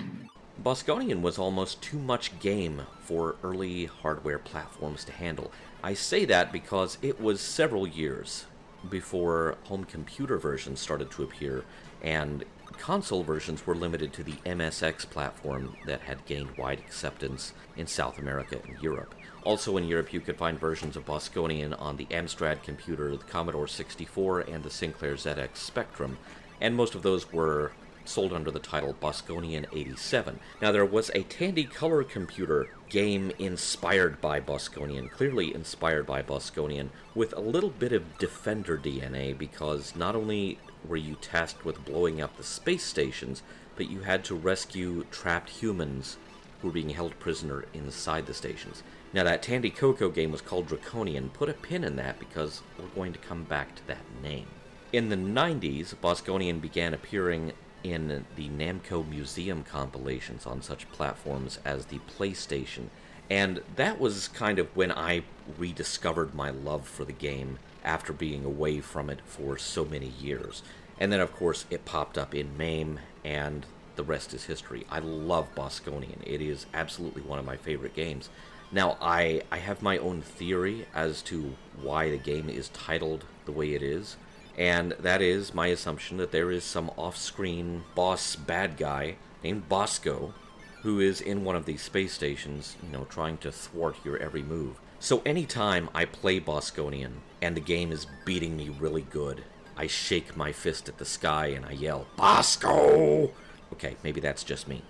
Bosconian 0.69 1.23
was 1.23 1.39
almost 1.39 1.81
too 1.81 1.99
much 1.99 2.39
game 2.41 2.83
for 3.01 3.37
early 3.43 3.87
hardware 3.87 4.39
platforms 4.39 5.03
to 5.03 5.13
handle. 5.13 5.51
I 5.83 5.95
say 5.95 6.27
that 6.27 6.53
because 6.53 6.99
it 7.01 7.19
was 7.19 7.41
several 7.41 7.87
years 7.87 8.45
before 8.91 9.57
home 9.65 9.85
computer 9.85 10.37
versions 10.37 10.79
started 10.79 11.11
to 11.13 11.23
appear, 11.23 11.65
and 12.03 12.45
console 12.77 13.23
versions 13.23 13.67
were 13.67 13.75
limited 13.75 14.13
to 14.13 14.23
the 14.23 14.35
MSX 14.45 15.09
platform 15.09 15.75
that 15.87 16.03
had 16.03 16.27
gained 16.27 16.59
wide 16.59 16.81
acceptance 16.81 17.55
in 17.79 17.87
South 17.87 18.19
America 18.19 18.61
and 18.69 18.77
Europe. 18.83 19.15
Also 19.45 19.79
in 19.79 19.85
Europe, 19.85 20.13
you 20.13 20.21
could 20.21 20.37
find 20.37 20.61
versions 20.61 20.97
of 20.97 21.07
Bosconian 21.07 21.73
on 21.81 21.97
the 21.97 22.05
Amstrad 22.11 22.63
computer, 22.63 23.17
the 23.17 23.25
Commodore 23.25 23.69
64, 23.69 24.41
and 24.41 24.63
the 24.63 24.69
Sinclair 24.69 25.15
ZX 25.15 25.57
Spectrum, 25.57 26.19
and 26.61 26.77
most 26.77 26.95
of 26.95 27.01
those 27.01 27.33
were 27.33 27.73
sold 28.09 28.33
under 28.33 28.51
the 28.51 28.59
title 28.59 28.95
Bosconian 28.95 29.67
87. 29.73 30.41
Now, 30.63 30.73
there 30.73 30.85
was 30.85 31.11
a 31.15 31.23
Tandy 31.25 31.65
Color 31.65 32.05
Computer 32.05 32.69
game 32.89 33.31
inspired 33.39 34.21
by 34.21 34.41
Bosconian, 34.41 35.11
clearly 35.11 35.55
inspired 35.55 36.07
by 36.07 36.23
Bosconian, 36.23 36.89
with 37.15 37.33
a 37.37 37.41
little 37.41 37.71
bit 37.71 37.93
of 37.93 38.19
Defender 38.19 38.79
DNA 38.79 39.37
because 39.37 39.95
not 39.95 40.17
only 40.17 40.59
were 40.87 40.97
you 40.97 41.17
tasked 41.21 41.65
with 41.65 41.85
blowing 41.85 42.21
up 42.21 42.37
the 42.37 42.43
space 42.43 42.85
stations, 42.85 43.43
but 43.77 43.91
you 43.91 44.01
had 44.01 44.25
to 44.25 44.35
rescue 44.35 45.05
trapped 45.11 45.51
humans 45.51 46.17
who 46.61 46.69
were 46.69 46.75
being 46.75 46.91
held 46.91 47.19
prisoner 47.21 47.65
inside 47.75 48.27
the 48.27 48.35
stations. 48.35 48.83
Now, 49.13 49.25
that 49.25 49.43
Tandy 49.43 49.71
Coco 49.71 50.11
game 50.11 50.33
was 50.33 50.41
called 50.41 50.67
Draconian. 50.67 51.31
Put 51.31 51.49
a 51.49 51.55
pin 51.55 51.85
in 51.85 51.97
that 51.97 52.19
because 52.19 52.63
we're 52.79 52.87
going 52.89 53.13
to 53.13 53.19
come 53.19 53.45
back 53.45 53.75
to 53.77 53.87
that 53.87 54.05
name. 54.23 54.47
In 54.93 55.09
the 55.09 55.17
90s, 55.17 55.95
Bosconian 55.97 56.61
began 56.61 56.95
appearing 56.95 57.53
in 57.85 58.25
the 58.37 58.49
Namco 58.49 59.09
Museum 59.09 59.63
compilations 59.63 60.47
on 60.47 60.63
such 60.63 60.91
platforms 60.91 61.59
as 61.65 61.87
the 61.87 61.99
PlayStation, 62.01 62.89
and 63.31 63.61
that 63.77 64.01
was 64.01 64.29
kind 64.29 64.59
of 64.59 64.75
when 64.77 64.91
I 64.91 65.23
rediscovered 65.59 66.35
my 66.35 66.51
love 66.51 66.87
for 66.87 67.05
the 67.05 67.13
game 67.13 67.59
after 67.85 68.13
being 68.13 68.45
away 68.45 68.81
from 68.81 69.11
it 69.11 69.21
for 69.25 69.59
so 69.59 69.85
many 69.85 70.09
years. 70.21 70.63
And 70.99 71.13
then, 71.13 71.21
of 71.21 71.33
course, 71.33 71.65
it 71.71 71.85
popped 71.85 72.19
up 72.19 72.35
in 72.35 72.57
MAME, 72.57 73.01
and 73.25 73.67
the 73.97 74.03
rest 74.03 74.35
is 74.35 74.45
history. 74.45 74.85
I 74.91 74.99
love 74.99 75.55
Bosconian. 75.55 76.21
It 76.27 76.41
is 76.41 76.67
absolutely 76.75 77.23
one 77.23 77.39
of 77.39 77.45
my 77.45 77.57
favorite 77.57 77.95
games. 77.95 78.31
Now, 78.71 78.99
I, 79.01 79.43
I 79.51 79.59
have 79.59 79.81
my 79.81 79.99
own 79.99 80.21
theory 80.21 80.87
as 80.95 81.23
to 81.23 81.55
why 81.81 82.11
the 82.11 82.19
game 82.19 82.49
is 82.49 82.69
titled 82.71 83.25
the 83.47 83.53
way 83.53 83.75
it 83.75 83.83
is 83.83 84.17
and 84.59 84.93
that 84.99 85.23
is 85.23 85.55
my 85.55 85.69
assumption 85.69 86.17
that 86.17 86.33
there 86.33 86.51
is 86.51 86.65
some 86.65 86.91
off 86.97 87.17
screen 87.17 87.85
boss 87.95 88.35
bad 88.35 88.77
guy 88.77 89.15
named 89.43 89.69
Bosco 89.69 90.35
who 90.83 91.01
is 91.01 91.21
in 91.21 91.45
one 91.45 91.57
of 91.57 91.65
these 91.65 91.83
space 91.83 92.13
stations, 92.13 92.77
you 92.83 92.91
know, 92.91 93.05
trying 93.05 93.39
to 93.39 93.53
thwart 93.53 93.97
your 94.05 94.17
every 94.19 94.43
move. 94.43 94.81
So 95.01 95.23
anytime 95.25 95.89
I 95.95 96.05
play 96.05 96.41
Bosconian 96.41 97.13
and 97.41 97.57
the 97.57 97.61
game 97.61 97.93
is 97.93 98.07
beating 98.25 98.57
me 98.57 98.69
really 98.69 99.03
good, 99.03 99.45
I 99.77 99.87
shake 99.87 100.37
my 100.37 100.53
fist 100.53 100.89
at 100.89 100.99
the 100.99 101.05
sky 101.05 101.47
and 101.49 101.65
I 101.65 101.73
yell, 101.73 102.07
Bosco! 102.17 103.31
Okay, 103.73 103.97
maybe 104.03 104.21
that's 104.21 104.43
just 104.43 104.67
me. 104.67 104.83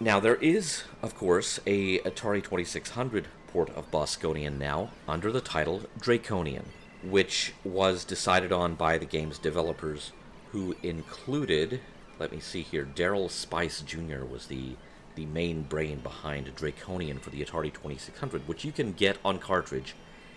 Now, 0.00 0.20
there 0.20 0.36
is, 0.36 0.84
of 1.02 1.14
course, 1.14 1.60
a 1.66 2.00
Atari 2.00 2.42
2600 2.42 3.28
port 3.46 3.70
of 3.70 3.90
Bosconian 3.90 4.58
now 4.58 4.90
under 5.08 5.30
the 5.30 5.40
title 5.40 5.82
Draconian, 5.98 6.66
which 7.10 7.52
was 7.64 8.04
decided 8.04 8.52
on 8.52 8.74
by 8.74 8.98
the 8.98 9.04
game's 9.04 9.38
developers, 9.38 10.12
who 10.52 10.76
included, 10.82 11.80
let 12.18 12.32
me 12.32 12.40
see 12.40 12.62
here, 12.62 12.84
Darrell 12.84 13.28
Spice 13.28 13.80
Jr. 13.82 14.24
was 14.24 14.46
the 14.46 14.76
the 15.14 15.26
main 15.26 15.62
brain 15.62 15.98
behind 16.00 16.52
Draconian 16.56 17.18
for 17.18 17.30
the 17.30 17.44
Atari 17.44 17.72
2600, 17.72 18.48
which 18.48 18.64
you 18.64 18.72
can 18.72 18.92
get 18.92 19.18
on 19.24 19.38
cartridge 19.38 19.94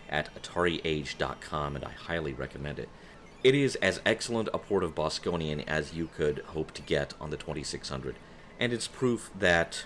at 0.10 0.30
AtariAge.com, 0.36 1.76
and 1.76 1.84
I 1.84 1.92
highly 1.92 2.34
recommend 2.34 2.80
it. 2.80 2.90
It 3.44 3.56
is 3.56 3.76
as 3.78 4.02
excellent 4.06 4.50
a 4.54 4.60
port 4.60 4.84
of 4.84 4.96
Bosconian 4.96 5.64
as 5.68 5.94
you 5.94 6.10
could 6.16 6.40
hope 6.48 6.74
to 6.74 6.82
get 6.82 7.14
on 7.20 7.30
the 7.30 7.38
2600, 7.38 8.16
and 8.60 8.74
it's 8.74 8.88
proof 8.88 9.32
that 9.38 9.86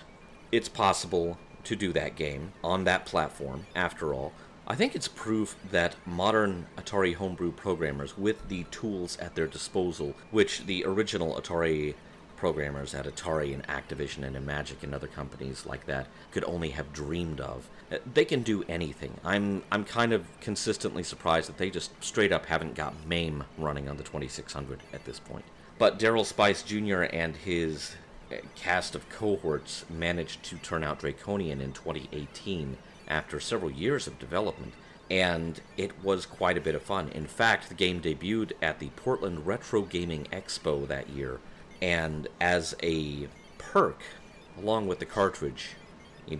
it's 0.50 0.68
possible 0.68 1.38
to 1.64 1.76
do 1.76 1.92
that 1.92 2.16
game 2.16 2.52
on 2.62 2.84
that 2.84 3.06
platform, 3.06 3.66
after 3.74 4.12
all. 4.12 4.32
I 4.66 4.76
think 4.76 4.94
it's 4.94 5.08
proof 5.08 5.56
that 5.70 5.96
modern 6.06 6.66
Atari 6.78 7.14
homebrew 7.14 7.52
programmers, 7.52 8.16
with 8.16 8.48
the 8.48 8.64
tools 8.64 9.16
at 9.18 9.34
their 9.34 9.48
disposal, 9.48 10.14
which 10.30 10.66
the 10.66 10.84
original 10.84 11.34
Atari 11.40 11.94
programmers 12.36 12.94
at 12.94 13.06
Atari 13.06 13.52
and 13.54 13.66
Activision 13.66 14.22
and 14.24 14.36
Imagic 14.36 14.82
and 14.82 14.94
other 14.94 15.06
companies 15.08 15.66
like 15.66 15.86
that 15.86 16.06
could 16.30 16.44
only 16.44 16.70
have 16.70 16.92
dreamed 16.92 17.40
of. 17.40 17.68
Uh, 17.90 17.98
They 18.14 18.24
can 18.24 18.42
do 18.42 18.64
anything. 18.68 19.14
I'm 19.24 19.62
I'm 19.70 19.84
kind 19.84 20.12
of 20.12 20.26
consistently 20.40 21.02
surprised 21.02 21.48
that 21.48 21.58
they 21.58 21.70
just 21.70 21.90
straight 22.02 22.32
up 22.32 22.46
haven't 22.46 22.74
got 22.74 22.94
MAME 23.06 23.44
running 23.58 23.88
on 23.88 23.96
the 23.96 24.02
2600 24.04 24.80
at 24.92 25.04
this 25.04 25.18
point. 25.18 25.44
But 25.78 25.98
Darrell 25.98 26.24
Spice 26.24 26.62
Jr. 26.62 27.02
and 27.02 27.36
his 27.36 27.96
uh, 28.30 28.36
cast 28.56 28.94
of 28.94 29.08
cohorts 29.08 29.84
managed 29.90 30.42
to 30.44 30.56
turn 30.56 30.82
out 30.84 31.00
Draconian 31.00 31.60
in 31.60 31.72
2018 31.72 32.76
after 33.12 33.38
several 33.38 33.70
years 33.70 34.06
of 34.06 34.18
development 34.18 34.72
and 35.10 35.60
it 35.76 36.02
was 36.02 36.24
quite 36.24 36.56
a 36.56 36.60
bit 36.60 36.74
of 36.74 36.82
fun. 36.82 37.10
In 37.10 37.26
fact, 37.26 37.68
the 37.68 37.74
game 37.74 38.00
debuted 38.00 38.52
at 38.62 38.78
the 38.78 38.88
Portland 38.96 39.46
Retro 39.46 39.82
Gaming 39.82 40.26
Expo 40.32 40.88
that 40.88 41.10
year, 41.10 41.38
and 41.82 42.28
as 42.40 42.74
a 42.82 43.28
perk, 43.58 44.00
along 44.58 44.86
with 44.86 45.00
the 45.00 45.04
cartridge, 45.04 45.76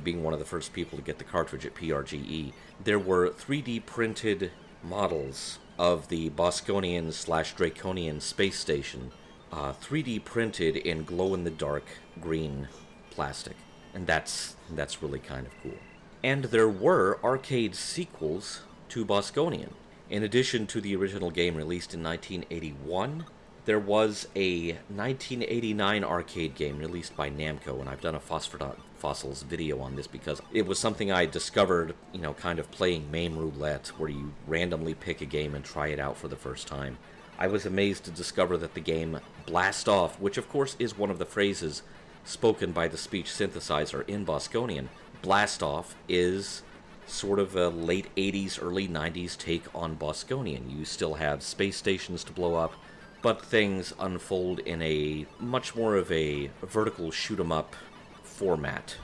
being 0.03 0.23
one 0.23 0.33
of 0.33 0.39
the 0.39 0.47
first 0.47 0.73
people 0.73 0.97
to 0.97 1.05
get 1.05 1.19
the 1.19 1.25
cartridge 1.25 1.67
at 1.67 1.75
PRGE, 1.75 2.55
there 2.83 2.99
were 2.99 3.29
3D 3.29 3.85
printed 3.85 4.51
models 4.83 5.59
of 5.79 6.09
the 6.09 6.31
Bosconian 6.31 7.13
slash 7.13 7.55
Draconian 7.55 8.23
space 8.23 8.59
station, 8.59 9.13
uh, 9.53 9.75
3D 9.75 10.25
printed 10.25 10.77
in 10.77 11.05
glow 11.05 11.35
in 11.35 11.45
the 11.45 11.51
dark 11.51 11.85
green 12.23 12.69
plastic, 13.11 13.57
and 13.93 14.07
that's 14.07 14.57
that's 14.71 15.03
really 15.03 15.19
kind 15.19 15.47
of 15.47 15.53
cool. 15.63 15.79
And 16.25 16.45
there 16.45 16.69
were 16.69 17.19
arcade 17.25 17.75
sequels 17.75 18.63
to 18.91 19.05
Bosconian. 19.05 19.73
In 20.09 20.23
addition 20.23 20.67
to 20.69 20.81
the 20.81 20.95
original 20.95 21.31
game 21.31 21.57
released 21.57 21.95
in 21.95 22.03
1981, 22.03 23.25
there 23.65 23.79
was 23.79 24.29
a 24.37 24.73
1989 24.89 26.05
arcade 26.05 26.55
game 26.55 26.79
released 26.79 27.17
by 27.17 27.31
Namco, 27.31 27.81
and 27.81 27.89
I've 27.89 28.01
done 28.01 28.15
a 28.15 28.21
Phosphor 28.21 28.59
Dot 28.59 28.79
Fossils 28.99 29.43
video 29.43 29.81
on 29.81 29.97
this 29.97 30.07
because 30.07 30.41
it 30.53 30.67
was 30.67 30.79
something 30.79 31.11
I 31.11 31.27
discovered, 31.27 31.95
you 32.13 32.21
know, 32.21 32.35
kind 32.35 32.59
of 32.59 32.71
playing 32.71 33.11
MAME 33.11 33.37
roulette, 33.37 33.89
where 33.99 34.11
you 34.11 34.33
randomly 34.47 34.95
pick 34.95 35.23
a 35.23 35.27
game 35.27 35.55
and 35.55 35.65
try 35.65 35.89
it 35.89 35.99
out 35.99 36.17
for 36.17 36.29
the 36.29 36.37
first 36.37 36.69
time. 36.69 36.99
I 37.37 37.49
was 37.49 37.67
amazed 37.67 38.05
to 38.05 38.13
discover 38.13 38.57
that 38.59 38.75
the 38.75 38.81
game 38.81 39.19
Blast 39.47 39.89
Off, 39.89 40.21
which 40.21 40.39
of 40.39 40.49
course 40.49 40.77
is 40.79 40.97
one 40.97 41.11
of 41.11 41.19
the 41.19 41.25
phrases 41.25 41.83
spoken 42.25 42.71
by 42.71 42.87
the 42.87 42.97
speech 42.97 43.27
synthesizer 43.27 44.09
in 44.09 44.25
Bosconian, 44.25 44.89
Blast 45.23 45.63
Off 45.63 45.95
is 46.09 46.63
sort 47.07 47.39
of 47.39 47.55
a 47.55 47.69
late 47.69 48.13
80s, 48.17 48.59
early 48.61 48.89
90s 48.89 49.39
take 49.39 49.63
on 49.73 49.97
Bosconian. 49.97 50.77
You 50.77 50.85
still 50.85 51.15
have 51.15 51.45
space 51.45 51.77
stations 51.77 52.25
to 52.25 52.33
blow 52.33 52.57
up, 52.57 52.75
but 53.23 53.41
things 53.41 53.93
unfold 54.01 54.59
in 54.59 54.83
a 54.83 55.27
much 55.39 55.77
more 55.77 55.95
of 55.95 56.11
a 56.11 56.51
vertical 56.61 57.13
shoot 57.13 57.39
'em 57.39 57.53
up 57.53 57.77
format. 58.25 58.97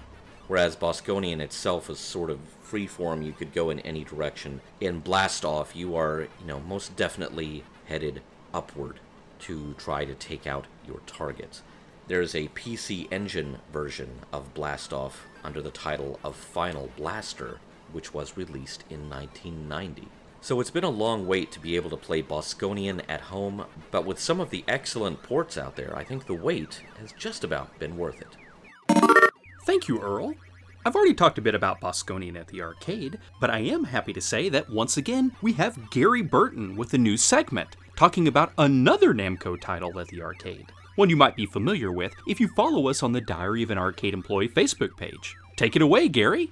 Whereas 0.48 0.74
Bosconian 0.74 1.40
itself 1.40 1.88
is 1.88 2.00
sort 2.00 2.30
of 2.30 2.40
freeform, 2.68 3.24
you 3.24 3.32
could 3.32 3.52
go 3.52 3.70
in 3.70 3.78
any 3.80 4.02
direction. 4.02 4.60
In 4.80 5.00
Blastoff, 5.02 5.76
you 5.76 5.94
are, 5.94 6.22
you 6.40 6.46
know, 6.46 6.58
most 6.58 6.96
definitely 6.96 7.62
headed 7.86 8.22
upward 8.52 8.98
to 9.40 9.74
try 9.74 10.04
to 10.04 10.14
take 10.14 10.48
out 10.48 10.66
your 10.84 10.98
targets. 11.06 11.62
There's 12.08 12.34
a 12.34 12.48
PC 12.48 13.06
Engine 13.12 13.58
version 13.70 14.08
of 14.32 14.54
Blast 14.54 14.94
Off 14.94 15.26
under 15.44 15.60
the 15.60 15.70
title 15.70 16.18
of 16.24 16.36
Final 16.36 16.88
Blaster, 16.96 17.58
which 17.92 18.14
was 18.14 18.34
released 18.34 18.84
in 18.88 19.10
1990. 19.10 20.08
So 20.40 20.58
it's 20.58 20.70
been 20.70 20.84
a 20.84 20.88
long 20.88 21.26
wait 21.26 21.52
to 21.52 21.60
be 21.60 21.76
able 21.76 21.90
to 21.90 21.98
play 21.98 22.22
Bosconian 22.22 23.02
at 23.10 23.20
home, 23.20 23.66
but 23.90 24.06
with 24.06 24.18
some 24.18 24.40
of 24.40 24.48
the 24.48 24.64
excellent 24.66 25.22
ports 25.22 25.58
out 25.58 25.76
there, 25.76 25.94
I 25.94 26.02
think 26.02 26.24
the 26.24 26.32
wait 26.32 26.82
has 26.98 27.12
just 27.12 27.44
about 27.44 27.78
been 27.78 27.98
worth 27.98 28.22
it. 28.22 29.30
Thank 29.66 29.86
you, 29.86 30.00
Earl. 30.00 30.34
I've 30.86 30.96
already 30.96 31.12
talked 31.12 31.36
a 31.36 31.42
bit 31.42 31.54
about 31.54 31.82
Bosconian 31.82 32.40
at 32.40 32.46
the 32.46 32.62
arcade, 32.62 33.18
but 33.38 33.50
I 33.50 33.58
am 33.58 33.84
happy 33.84 34.14
to 34.14 34.20
say 34.22 34.48
that 34.48 34.70
once 34.70 34.96
again 34.96 35.32
we 35.42 35.52
have 35.54 35.90
Gary 35.90 36.22
Burton 36.22 36.74
with 36.74 36.94
a 36.94 36.98
new 36.98 37.18
segment 37.18 37.76
talking 37.96 38.26
about 38.26 38.54
another 38.56 39.12
Namco 39.12 39.60
title 39.60 40.00
at 40.00 40.08
the 40.08 40.22
arcade. 40.22 40.72
One 40.98 41.08
you 41.08 41.16
might 41.16 41.36
be 41.36 41.46
familiar 41.46 41.92
with 41.92 42.12
if 42.26 42.40
you 42.40 42.48
follow 42.48 42.88
us 42.88 43.04
on 43.04 43.12
the 43.12 43.20
Diary 43.20 43.62
of 43.62 43.70
an 43.70 43.78
Arcade 43.78 44.14
Employee 44.14 44.48
Facebook 44.48 44.96
page. 44.96 45.36
Take 45.56 45.76
it 45.76 45.82
away, 45.82 46.08
Gary. 46.08 46.50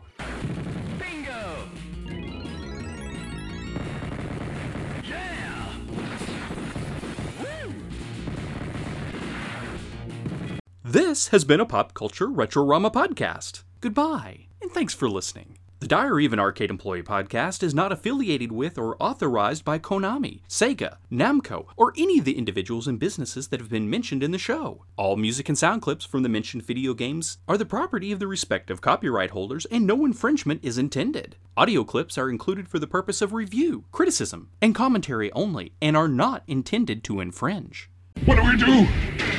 This 11.13 11.27
has 11.27 11.43
been 11.43 11.59
a 11.59 11.65
Pop 11.67 11.93
Culture 11.93 12.25
Retrorama 12.25 12.91
podcast. 12.91 13.61
Goodbye, 13.81 14.47
and 14.63 14.71
thanks 14.71 14.95
for 14.95 15.07
listening. 15.07 15.59
The 15.79 15.87
Diary 15.87 16.25
of 16.25 16.33
an 16.33 16.39
Arcade 16.39 16.71
Employee 16.71 17.03
podcast 17.03 17.61
is 17.61 17.75
not 17.75 17.91
affiliated 17.91 18.51
with 18.51 18.79
or 18.79 18.97
authorized 18.99 19.63
by 19.63 19.77
Konami, 19.77 20.41
Sega, 20.49 20.97
Namco, 21.11 21.67
or 21.77 21.93
any 21.99 22.17
of 22.17 22.25
the 22.25 22.35
individuals 22.35 22.87
and 22.87 22.97
businesses 22.97 23.49
that 23.49 23.59
have 23.59 23.69
been 23.69 23.91
mentioned 23.91 24.23
in 24.23 24.31
the 24.31 24.39
show. 24.39 24.85
All 24.97 25.15
music 25.15 25.47
and 25.49 25.55
sound 25.55 25.83
clips 25.83 26.03
from 26.03 26.23
the 26.23 26.29
mentioned 26.29 26.65
video 26.65 26.95
games 26.95 27.37
are 27.47 27.59
the 27.59 27.63
property 27.63 28.11
of 28.11 28.17
the 28.17 28.25
respective 28.25 28.81
copyright 28.81 29.29
holders, 29.29 29.67
and 29.67 29.85
no 29.85 30.05
infringement 30.05 30.65
is 30.65 30.79
intended. 30.79 31.35
Audio 31.55 31.83
clips 31.83 32.17
are 32.17 32.31
included 32.31 32.67
for 32.67 32.79
the 32.79 32.87
purpose 32.87 33.21
of 33.21 33.33
review, 33.33 33.83
criticism, 33.91 34.49
and 34.63 34.73
commentary 34.73 35.31
only, 35.33 35.73
and 35.79 35.95
are 35.95 36.07
not 36.07 36.41
intended 36.47 37.03
to 37.03 37.19
infringe. 37.19 37.91
What 38.25 38.37
do 38.37 38.43
we 38.45 38.57
do? 38.57 39.32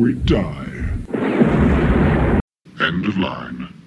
We 0.00 0.14
die. 0.14 0.94
End 2.80 3.06
of 3.06 3.18
line. 3.18 3.79